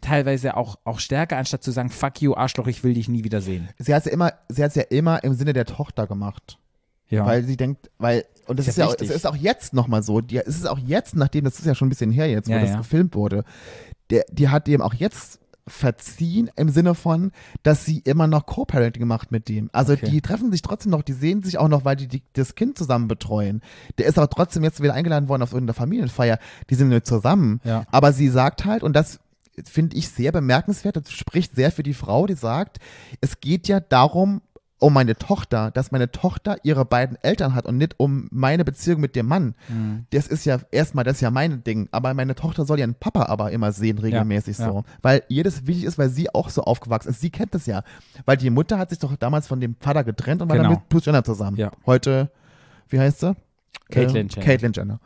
[0.00, 3.40] teilweise auch, auch stärker, anstatt zu sagen, fuck you, Arschloch, ich will dich nie wieder
[3.40, 3.68] sehen.
[3.78, 6.58] Sie hat es ja immer, sie hat's ja immer im Sinne der Tochter gemacht.
[7.08, 7.26] Ja.
[7.26, 9.16] Weil sie denkt, weil, und das Ist ist, ja auch, es wichtig.
[9.16, 11.86] ist auch jetzt nochmal so, die, es ist auch jetzt, nachdem, das ist ja schon
[11.86, 12.78] ein bisschen her jetzt, wo Ja, das ja.
[12.78, 13.44] gefilmt wurde,
[14.10, 17.30] der, die hat dem auch jetzt verziehen im Sinne von,
[17.62, 19.70] dass sie immer noch Co-Parenting macht mit dem.
[19.72, 20.10] Also Okay.
[20.10, 22.76] die treffen sich trotzdem noch, die sehen sich auch noch, weil die, die das Kind
[22.76, 23.60] zusammen betreuen.
[23.98, 26.38] Der ist auch trotzdem jetzt wieder eingeladen worden auf irgendeine Familienfeier.
[26.68, 27.60] Die sind nicht zusammen.
[27.64, 27.84] Ja.
[27.92, 29.20] Aber sie sagt halt, und das
[29.64, 32.78] finde ich sehr bemerkenswert, das spricht sehr für die Frau, die sagt,
[33.20, 34.40] es geht ja darum,
[34.82, 39.00] um meine Tochter, dass meine Tochter ihre beiden Eltern hat und nicht um meine Beziehung
[39.00, 39.54] mit dem Mann.
[39.68, 40.06] Mhm.
[40.10, 41.88] Das ist ja erstmal, das ist ja mein Ding.
[41.92, 44.66] Aber meine Tochter soll ihren Papa aber immer sehen, regelmäßig ja.
[44.66, 44.84] so.
[45.00, 47.20] Weil ihr das wichtig ist, weil sie auch so aufgewachsen ist.
[47.20, 47.82] Sie kennt das ja.
[48.24, 50.68] Weil die Mutter hat sich doch damals von dem Vater getrennt und war Genau.
[50.70, 51.56] dann mit Bruce Jenner zusammen.
[51.56, 51.70] Ja.
[51.86, 52.30] Heute,
[52.88, 53.34] wie heißt sie?
[53.90, 54.44] Caitlyn Äh, Jenner.
[54.46, 55.00] Caitlyn Jenner.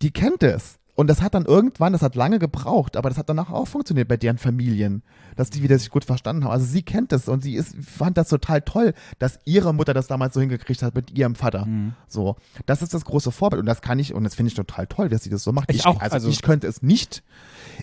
[0.00, 0.78] Die kennt es.
[0.98, 4.08] Und das hat dann irgendwann, das hat lange gebraucht, aber das hat danach auch funktioniert
[4.08, 5.04] bei deren Familien,
[5.36, 6.50] dass die wieder sich gut verstanden haben.
[6.50, 10.08] Also sie kennt das und sie ist, fand das total toll, dass ihre Mutter das
[10.08, 11.66] damals so hingekriegt hat mit ihrem Vater.
[11.66, 11.94] Mhm.
[12.08, 12.34] So,
[12.66, 15.08] das ist das große Vorbild und das kann ich und das finde ich total toll,
[15.08, 15.72] dass sie das so macht.
[15.72, 17.22] Ich auch, also, also- ich könnte es nicht.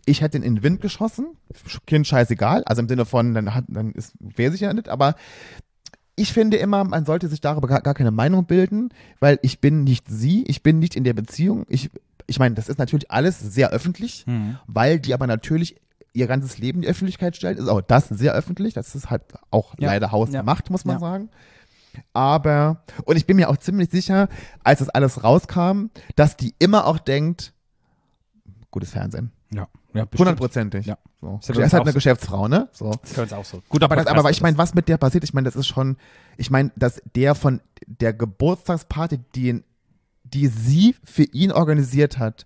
[0.06, 1.38] Ich hätte ihn in den Wind geschossen,
[1.88, 5.16] Kind scheißegal, also im Sinne von, dann hat, dann ist, wäre sich ja nicht, aber
[6.18, 8.90] ich finde immer, man sollte sich darüber gar, gar keine Meinung bilden,
[9.22, 11.66] weil ich bin nicht sie, ich bin nicht in der Beziehung.
[11.70, 11.90] Ich,
[12.28, 14.58] ich meine, das ist natürlich alles sehr öffentlich, Mhm.
[14.68, 15.76] weil die aber natürlich
[16.14, 18.74] ihr ganzes Leben in die Öffentlichkeit stellt, ist auch das sehr öffentlich.
[18.74, 19.22] Das ist halt
[19.52, 19.88] auch Ja.
[19.88, 21.00] leider hausgemacht, muss man Ja.
[21.00, 21.30] sagen.
[22.14, 24.28] Aber, und ich bin mir auch ziemlich sicher,
[24.64, 27.54] als das alles rauskam, dass die immer auch denkt,
[28.72, 29.32] gutes Fernsehen.
[29.54, 30.86] Ja, ja Hundertprozentig.
[30.86, 30.98] Ja.
[31.22, 31.40] So.
[31.48, 31.96] Ja Sie ist halt eine so.
[31.96, 32.68] Geschäftsfrau, ne?
[32.74, 32.92] So.
[33.02, 33.62] Das ist auch so.
[33.70, 35.98] Gut, Aber, das, aber ich meine, was mit der passiert, ich meine, das ist schon,
[36.38, 39.64] ich meine, dass der von der Geburtstagsparty, die,
[40.34, 42.46] die sie für ihn organisiert hat,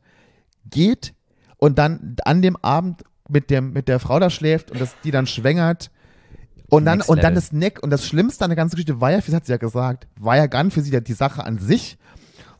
[0.69, 1.13] geht
[1.57, 5.11] und dann an dem Abend mit, dem, mit der Frau da schläft und dass die
[5.11, 5.91] dann schwängert.
[6.69, 9.11] Und dann, Next und dann das Neck und das Schlimmste an der ganzen Geschichte war
[9.11, 11.57] ja, das hat sie ja gesagt, war ja gar nicht für sie die Sache an
[11.57, 11.97] sich,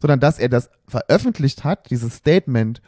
[0.02, 2.82] sondern dass er das veröffentlicht hat, dieses Statement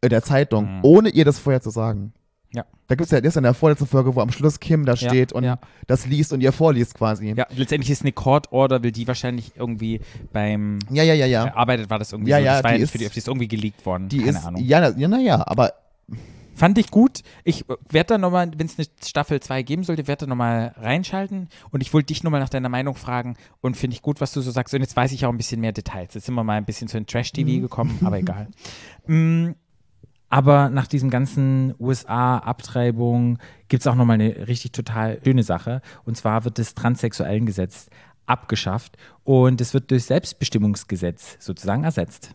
[0.00, 0.80] in der Zeitung, Mhm.
[0.82, 2.12] ohne ihr das vorher zu sagen.
[2.54, 2.64] Ja.
[2.88, 4.92] Da gibt es ja, das ist in der vorletzten Folge, wo am Schluss Kim da
[4.94, 5.58] Ja, steht und ja.
[5.86, 7.32] das liest und ihr vorliest quasi.
[7.32, 10.00] Ja, letztendlich ist eine Court Order, will die wahrscheinlich irgendwie
[10.32, 11.26] beim ja, ja, ja.
[11.26, 11.44] ja.
[11.46, 12.44] erarbeitet war das irgendwie Ja, so.
[12.44, 14.08] ja, das war die ja ist- für die, ist irgendwie geleakt worden.
[14.10, 14.62] Die Keine ist, Ahnung.
[14.62, 15.72] ja, na- ja, naja, aber
[16.54, 17.22] Fand ich gut.
[17.44, 21.48] Ich werde da nochmal, wenn es eine Staffel 2 geben sollte, werde da nochmal reinschalten.
[21.70, 23.36] Und ich wollte dich nochmal nach deiner Meinung fragen.
[23.62, 24.74] Und finde ich gut, was du so sagst.
[24.74, 26.12] Und jetzt weiß ich auch ein bisschen mehr Details.
[26.12, 28.48] Jetzt sind wir mal ein bisschen zu den Trash-TV gekommen, aber egal.
[29.06, 29.52] Mm,
[30.32, 33.36] aber nach diesem ganzen USA-Abtreibung
[33.68, 35.82] gibt es auch nochmal eine richtig total schöne Sache.
[36.06, 37.90] Und zwar wird das Transsexuellengesetz
[38.24, 42.34] abgeschafft und es wird durch Selbstbestimmungsgesetz sozusagen ersetzt.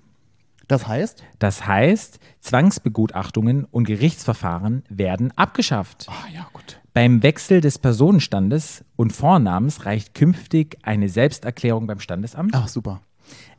[0.68, 6.06] das heißt, Das heißt, Zwangsbegutachtungen und Gerichtsverfahren werden abgeschafft.
[6.08, 6.80] ah ja, gut.
[6.94, 12.54] Beim Wechsel des Personenstandes und Vornamens reicht künftig eine Selbsterklärung beim Standesamt.
[12.54, 13.02] Ach, super.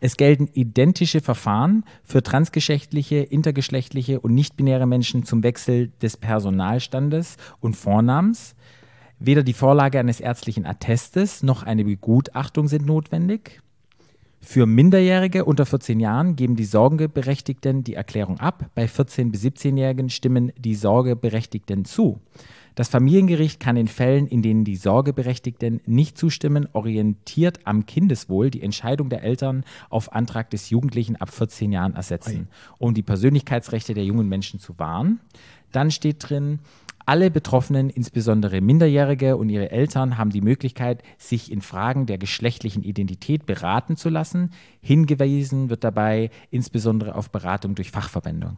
[0.01, 7.75] Es gelten identische Verfahren für transgeschlechtliche, intergeschlechtliche und nichtbinäre Menschen zum Wechsel des Personalstandes und
[7.75, 8.55] Vornamens.
[9.19, 13.61] Weder die Vorlage eines ärztlichen Attestes noch eine Begutachtung sind notwendig.
[14.41, 18.71] Für Minderjährige unter 14 Jahren geben die Sorgeberechtigten die Erklärung ab.
[18.77, 22.21] Bei 14- bis 17-Jährigen stimmen die Sorgeberechtigten zu.
[22.79, 28.63] Das Familiengericht kann in Fällen, in denen die Sorgeberechtigten nicht zustimmen, orientiert am Kindeswohl die
[28.63, 32.47] Entscheidung der Eltern auf Antrag des Jugendlichen ab 14 Jahren ersetzen,
[32.79, 35.19] um die Persönlichkeitsrechte der jungen Menschen zu wahren.
[35.73, 36.61] Dann steht drin,
[37.05, 42.85] alle Betroffenen, insbesondere Minderjährige und ihre Eltern, haben die Möglichkeit, sich in Fragen der geschlechtlichen
[42.85, 44.53] Identität beraten zu lassen.
[44.83, 48.57] Hingewiesen wird dabei insbesondere auf Beratung durch Fachverbände.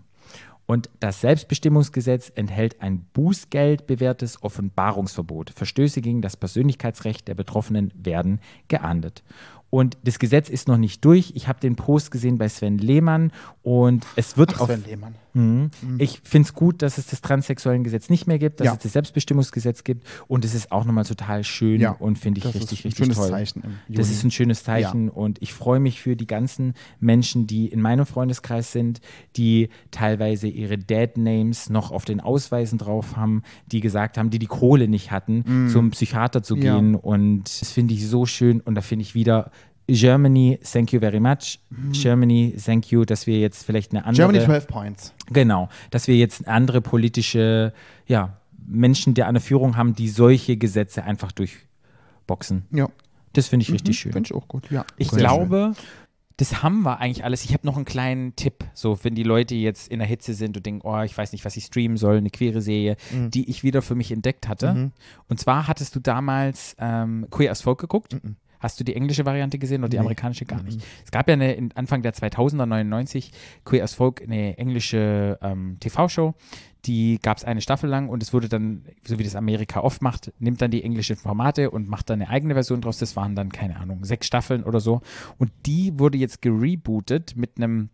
[0.71, 5.51] Und das Selbstbestimmungsgesetz enthält ein Bußgeld bewährtes Offenbarungsverbot.
[5.51, 9.25] Verstöße gegen das Persönlichkeitsrecht der Betroffenen werden geahndet.
[9.71, 11.33] Und das Gesetz ist noch nicht durch.
[11.35, 13.33] Ich habe den Post gesehen bei Sven Lehmann
[13.63, 15.15] und es wird Ach, auf Lehmann.
[15.33, 15.71] Mhm.
[15.99, 18.73] Ich finde es gut, dass es das transsexuellen Gesetz nicht mehr gibt, dass Ja.
[18.73, 22.45] es das Selbstbestimmungsgesetz gibt und es ist auch nochmal total schön Ja, und finde ich
[22.45, 23.29] das richtig, ist ein richtig schönes toll.
[23.31, 27.69] Zeichen Das ist ein schönes Zeichen und ich freue mich für die ganzen Menschen, die
[27.69, 29.01] in meinem Freundeskreis sind,
[29.37, 34.39] die teilweise ihre Dead Names noch auf den Ausweisen drauf haben, die gesagt haben, die
[34.41, 36.57] die Kohle nicht hatten, zum Psychiater zu.
[36.57, 36.61] Ja.
[36.77, 39.51] gehen und das finde ich so schön und da finde ich wieder
[39.93, 41.59] Germany, thank you very much.
[41.93, 44.27] Germany, thank you, dass wir jetzt vielleicht eine andere.
[44.29, 45.15] Germany 12 Points.
[45.33, 47.73] Genau, dass wir jetzt andere politische,
[48.07, 48.37] ja,
[48.67, 52.67] Menschen, die eine Führung haben, die solche Gesetze einfach durchboxen.
[52.73, 52.89] Ja.
[53.33, 54.13] Das finde ich richtig schön.
[54.13, 54.85] Finde ich auch gut, ja.
[54.97, 55.73] Ich Sehr glaube,
[56.37, 57.45] das haben wir eigentlich alles.
[57.45, 60.57] Ich habe noch einen kleinen Tipp, so wenn die Leute jetzt in der Hitze sind
[60.57, 63.31] und denken, oh, ich weiß nicht, was ich streamen soll, eine queere Serie, Mhm.
[63.31, 64.91] die ich wieder für mich entdeckt hatte.
[65.29, 68.15] Und zwar hattest du damals ähm, Queer as Folk geguckt.
[68.15, 68.37] Mhm.
[68.61, 70.81] Hast du die englische Variante gesehen oder die amerikanische gar nicht?
[71.05, 73.33] Es gab ja eine, in Anfang der 2000er, 99,
[73.65, 76.35] Queer as Folk, eine englische ähm, TV-Show.
[76.87, 80.03] Die gab es eine Staffel lang und es wurde dann, so wie das Amerika oft
[80.03, 82.99] macht, nimmt dann die englischen Formate und macht dann eine eigene Version draus.
[82.99, 85.01] Das waren dann, keine Ahnung, sechs Staffeln oder so.
[85.39, 87.91] Und die wurde jetzt gerebootet mit einem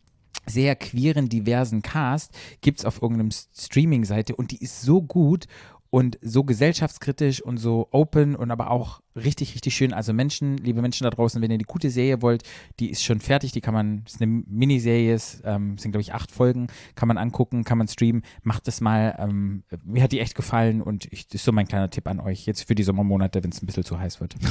[0.46, 2.32] sehr queeren, diversen Cast.
[2.60, 5.46] Gibt es auf irgendeinem Streaming-Seite und die ist so gut
[5.90, 9.92] und so gesellschaftskritisch und so open und aber auch richtig, richtig schön.
[9.92, 12.42] Also Menschen, liebe Menschen da draußen, wenn ihr die gute Serie wollt,
[12.80, 16.12] die ist schon fertig, die kann man, ist eine Miniserie, ist, ähm, sind glaube ich
[16.14, 19.16] acht Folgen, kann man angucken, kann man streamen, macht das mal.
[19.18, 22.20] Ähm, mir hat die echt gefallen und ich, das ist so mein kleiner Tipp an
[22.20, 24.34] euch, jetzt für die Sommermonate, wenn es ein bisschen zu heiß wird.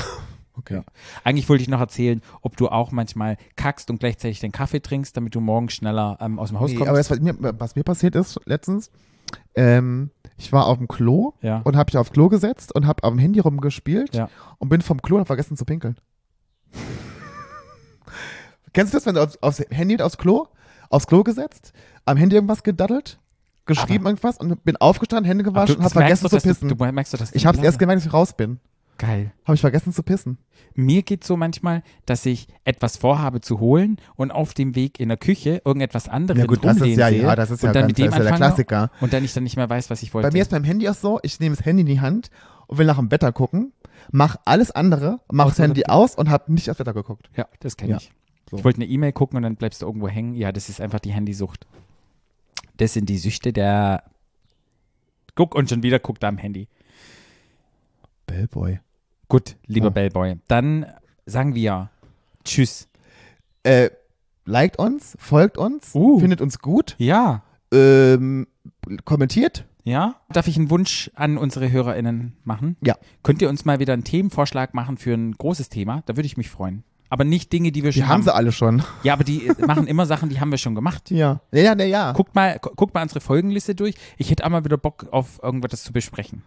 [0.57, 0.81] Okay.
[1.25, 5.17] Eigentlich wollte ich noch erzählen, ob du auch manchmal kackst und gleichzeitig den Kaffee trinkst,
[5.17, 6.87] damit du morgen schneller ähm, aus dem Haus Nee, kommst.
[6.89, 8.89] aber das, was, mir, was mir passiert ist letztens,
[9.55, 11.61] ähm, ich war auf dem Klo Ja.
[11.63, 14.29] und habe mich aufs Klo gesetzt und habe am Handy rumgespielt Ja.
[14.57, 15.95] und bin vom Klo und hab vergessen zu pinkeln.
[18.73, 20.47] Kennst du das, wenn du aufs, aufs Handy aufs Klo,
[20.89, 21.71] aufs Klo gesetzt,
[22.05, 23.19] am Handy irgendwas gedaddelt,
[23.65, 26.43] geschrieben irgendwas und bin aufgestanden, Hände Aber gewaschen du, und habe vergessen du, zu dass
[26.43, 26.67] du, pissen.
[26.69, 28.59] du merkst du, dass ich habe es Blasen- erst gemerkt, als ich raus bin.
[28.97, 29.33] Geil.
[29.43, 30.37] Habe ich vergessen zu pissen.
[30.73, 35.09] Mir geht so manchmal, dass ich etwas vorhabe zu holen und auf dem Weg in
[35.09, 37.75] der Küche irgendetwas anderes Ja gut, das ist ja, sehe ja, das ist ja, und
[37.75, 38.91] dann ganz, mit dem das ist ja der Klassiker.
[39.01, 40.29] und dann ich dann nicht mehr weiß, was ich wollte.
[40.29, 42.29] Bei mir ist beim Handy auch so, ich nehme das Handy in die Hand
[42.67, 43.73] und will nach dem Wetter gucken,
[44.11, 47.29] mach alles andere, mach das Handy aus und habe nicht aufs Wetter geguckt.
[47.35, 48.11] ja, das kenne Ja, ich.
[48.49, 48.57] so.
[48.57, 50.35] Ich wollte eine E-Mail gucken und dann bleibst du irgendwo hängen.
[50.35, 51.67] Ja, das ist einfach die Handysucht.
[52.77, 54.03] Das sind die Süchte der
[55.35, 56.67] Guck und schon wieder guckt er am Handy.
[58.25, 58.79] Bellboy.
[59.27, 59.89] Gut, lieber Ja.
[59.91, 60.35] Bellboy.
[60.47, 60.85] Dann
[61.25, 61.89] sagen wir
[62.43, 62.87] Tschüss.
[63.63, 63.89] Äh,
[64.45, 66.19] liked uns, folgt uns, Uh.
[66.19, 67.41] findet uns gut, Ja.
[67.73, 68.47] ähm,
[69.03, 69.65] kommentiert.
[69.83, 70.15] Ja.
[70.31, 72.75] Darf ich einen Wunsch an unsere HörerInnen machen?
[72.81, 72.95] Ja.
[73.23, 76.01] Könnt ihr uns mal wieder einen Themenvorschlag machen für ein großes Thema?
[76.05, 76.83] Da würde ich mich freuen.
[77.09, 78.81] Aber nicht Dinge, die wir Die schon haben sie alle schon.
[79.03, 81.11] Ja, aber die äh, machen immer Sachen, die haben wir schon gemacht.
[81.11, 81.39] Ja.
[81.51, 82.11] Ja, ja, ja.
[82.13, 83.93] Guckt mal, gu- guckt mal unsere Folgenliste durch.
[84.17, 86.41] Ich hätte auch mal wieder Bock auf irgendwas zu besprechen.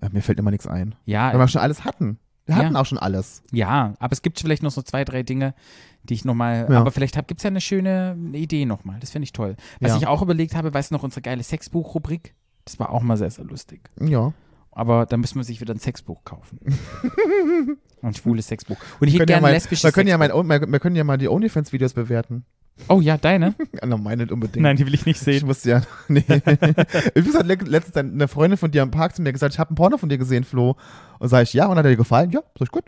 [0.00, 0.94] Äh, Mir fällt immer nichts ein.
[1.04, 2.18] Ja, Weil wir schon alles hatten.
[2.46, 2.80] Wir hatten Ja.
[2.80, 3.42] auch schon alles.
[3.52, 5.54] ja, aber es gibt vielleicht noch so zwei, drei Dinge,
[6.02, 6.80] die ich nochmal, Ja.
[6.80, 8.98] aber vielleicht gibt es ja eine schöne Idee nochmal.
[8.98, 9.56] Das finde ich toll.
[9.80, 9.96] Was Ja.
[9.98, 12.34] ich auch überlegt habe, weißt du noch, unsere geile Sexbuch-Rubrik?
[12.64, 13.88] Das war auch mal sehr, sehr lustig.
[14.00, 14.32] Ja.
[14.72, 16.58] Aber dann müssen wir sich wieder ein Sexbuch kaufen.
[18.02, 18.76] ein schwules Sexbuch.
[19.00, 21.04] Und ich hätte können, ja gerne mal, lesbisches wir, können ja mal, wir können ja
[21.04, 22.44] mal die OnlyFans-Videos bewerten.
[22.88, 23.54] Oh ja, deine?
[23.84, 24.62] Na, meine nicht unbedingt.
[24.62, 25.46] Nein, die will ich nicht Ich sehen.
[25.46, 25.82] muss ja.
[26.08, 26.24] Nee.
[27.14, 29.72] Übrigens hat le- letztens eine Freundin von dir am Park zu mir gesagt, ich habe
[29.72, 30.76] ein Porno von dir gesehen, Flo.
[31.18, 32.30] Und sage ich, ja, und hat er dir gefallen?
[32.30, 32.84] Ja, sag ich gut.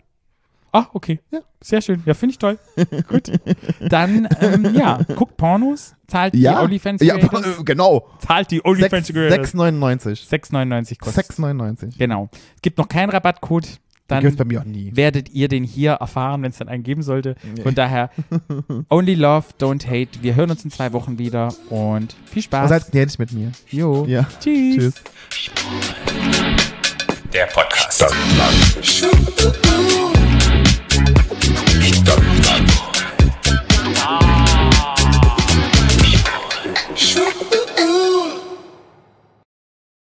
[0.75, 1.19] Ah, okay.
[1.31, 1.39] Ja.
[1.61, 2.01] Sehr schön.
[2.05, 2.57] Ja, finde ich toll.
[3.07, 3.31] Gut.
[3.79, 6.57] Dann, ähm, ja, guckt Pornos, zahlt Ja.
[6.59, 7.29] die OnlyFans Ja, äh,
[7.63, 8.09] genau.
[8.17, 9.53] zahlt die OnlyFans Creators.
[9.53, 10.27] 6,99.
[10.27, 11.27] 6,99 kostet.
[11.27, 11.95] 6,99.
[11.99, 12.27] Genau.
[12.55, 13.67] Es gibt noch keinen Rabattcode
[14.07, 14.23] dann
[14.95, 17.35] werdet ihr den hier erfahren, wenn es dann einen geben sollte.
[17.55, 17.61] Nee.
[17.61, 18.09] Von daher,
[18.89, 20.21] only love, don't hate.
[20.21, 22.69] Wir hören uns in zwei Wochen wieder und viel Spaß.
[22.69, 23.51] Seid gnädig mit mir.
[23.69, 24.05] Jo.
[24.05, 24.27] Ja.
[24.39, 24.93] Tschüss.
[25.29, 25.53] Tschüss.
[27.33, 27.93] Der Podcast.
[27.95, 28.85] Stadtland.
[31.81, 32.71] Stadtland.
[34.05, 34.43] Ah.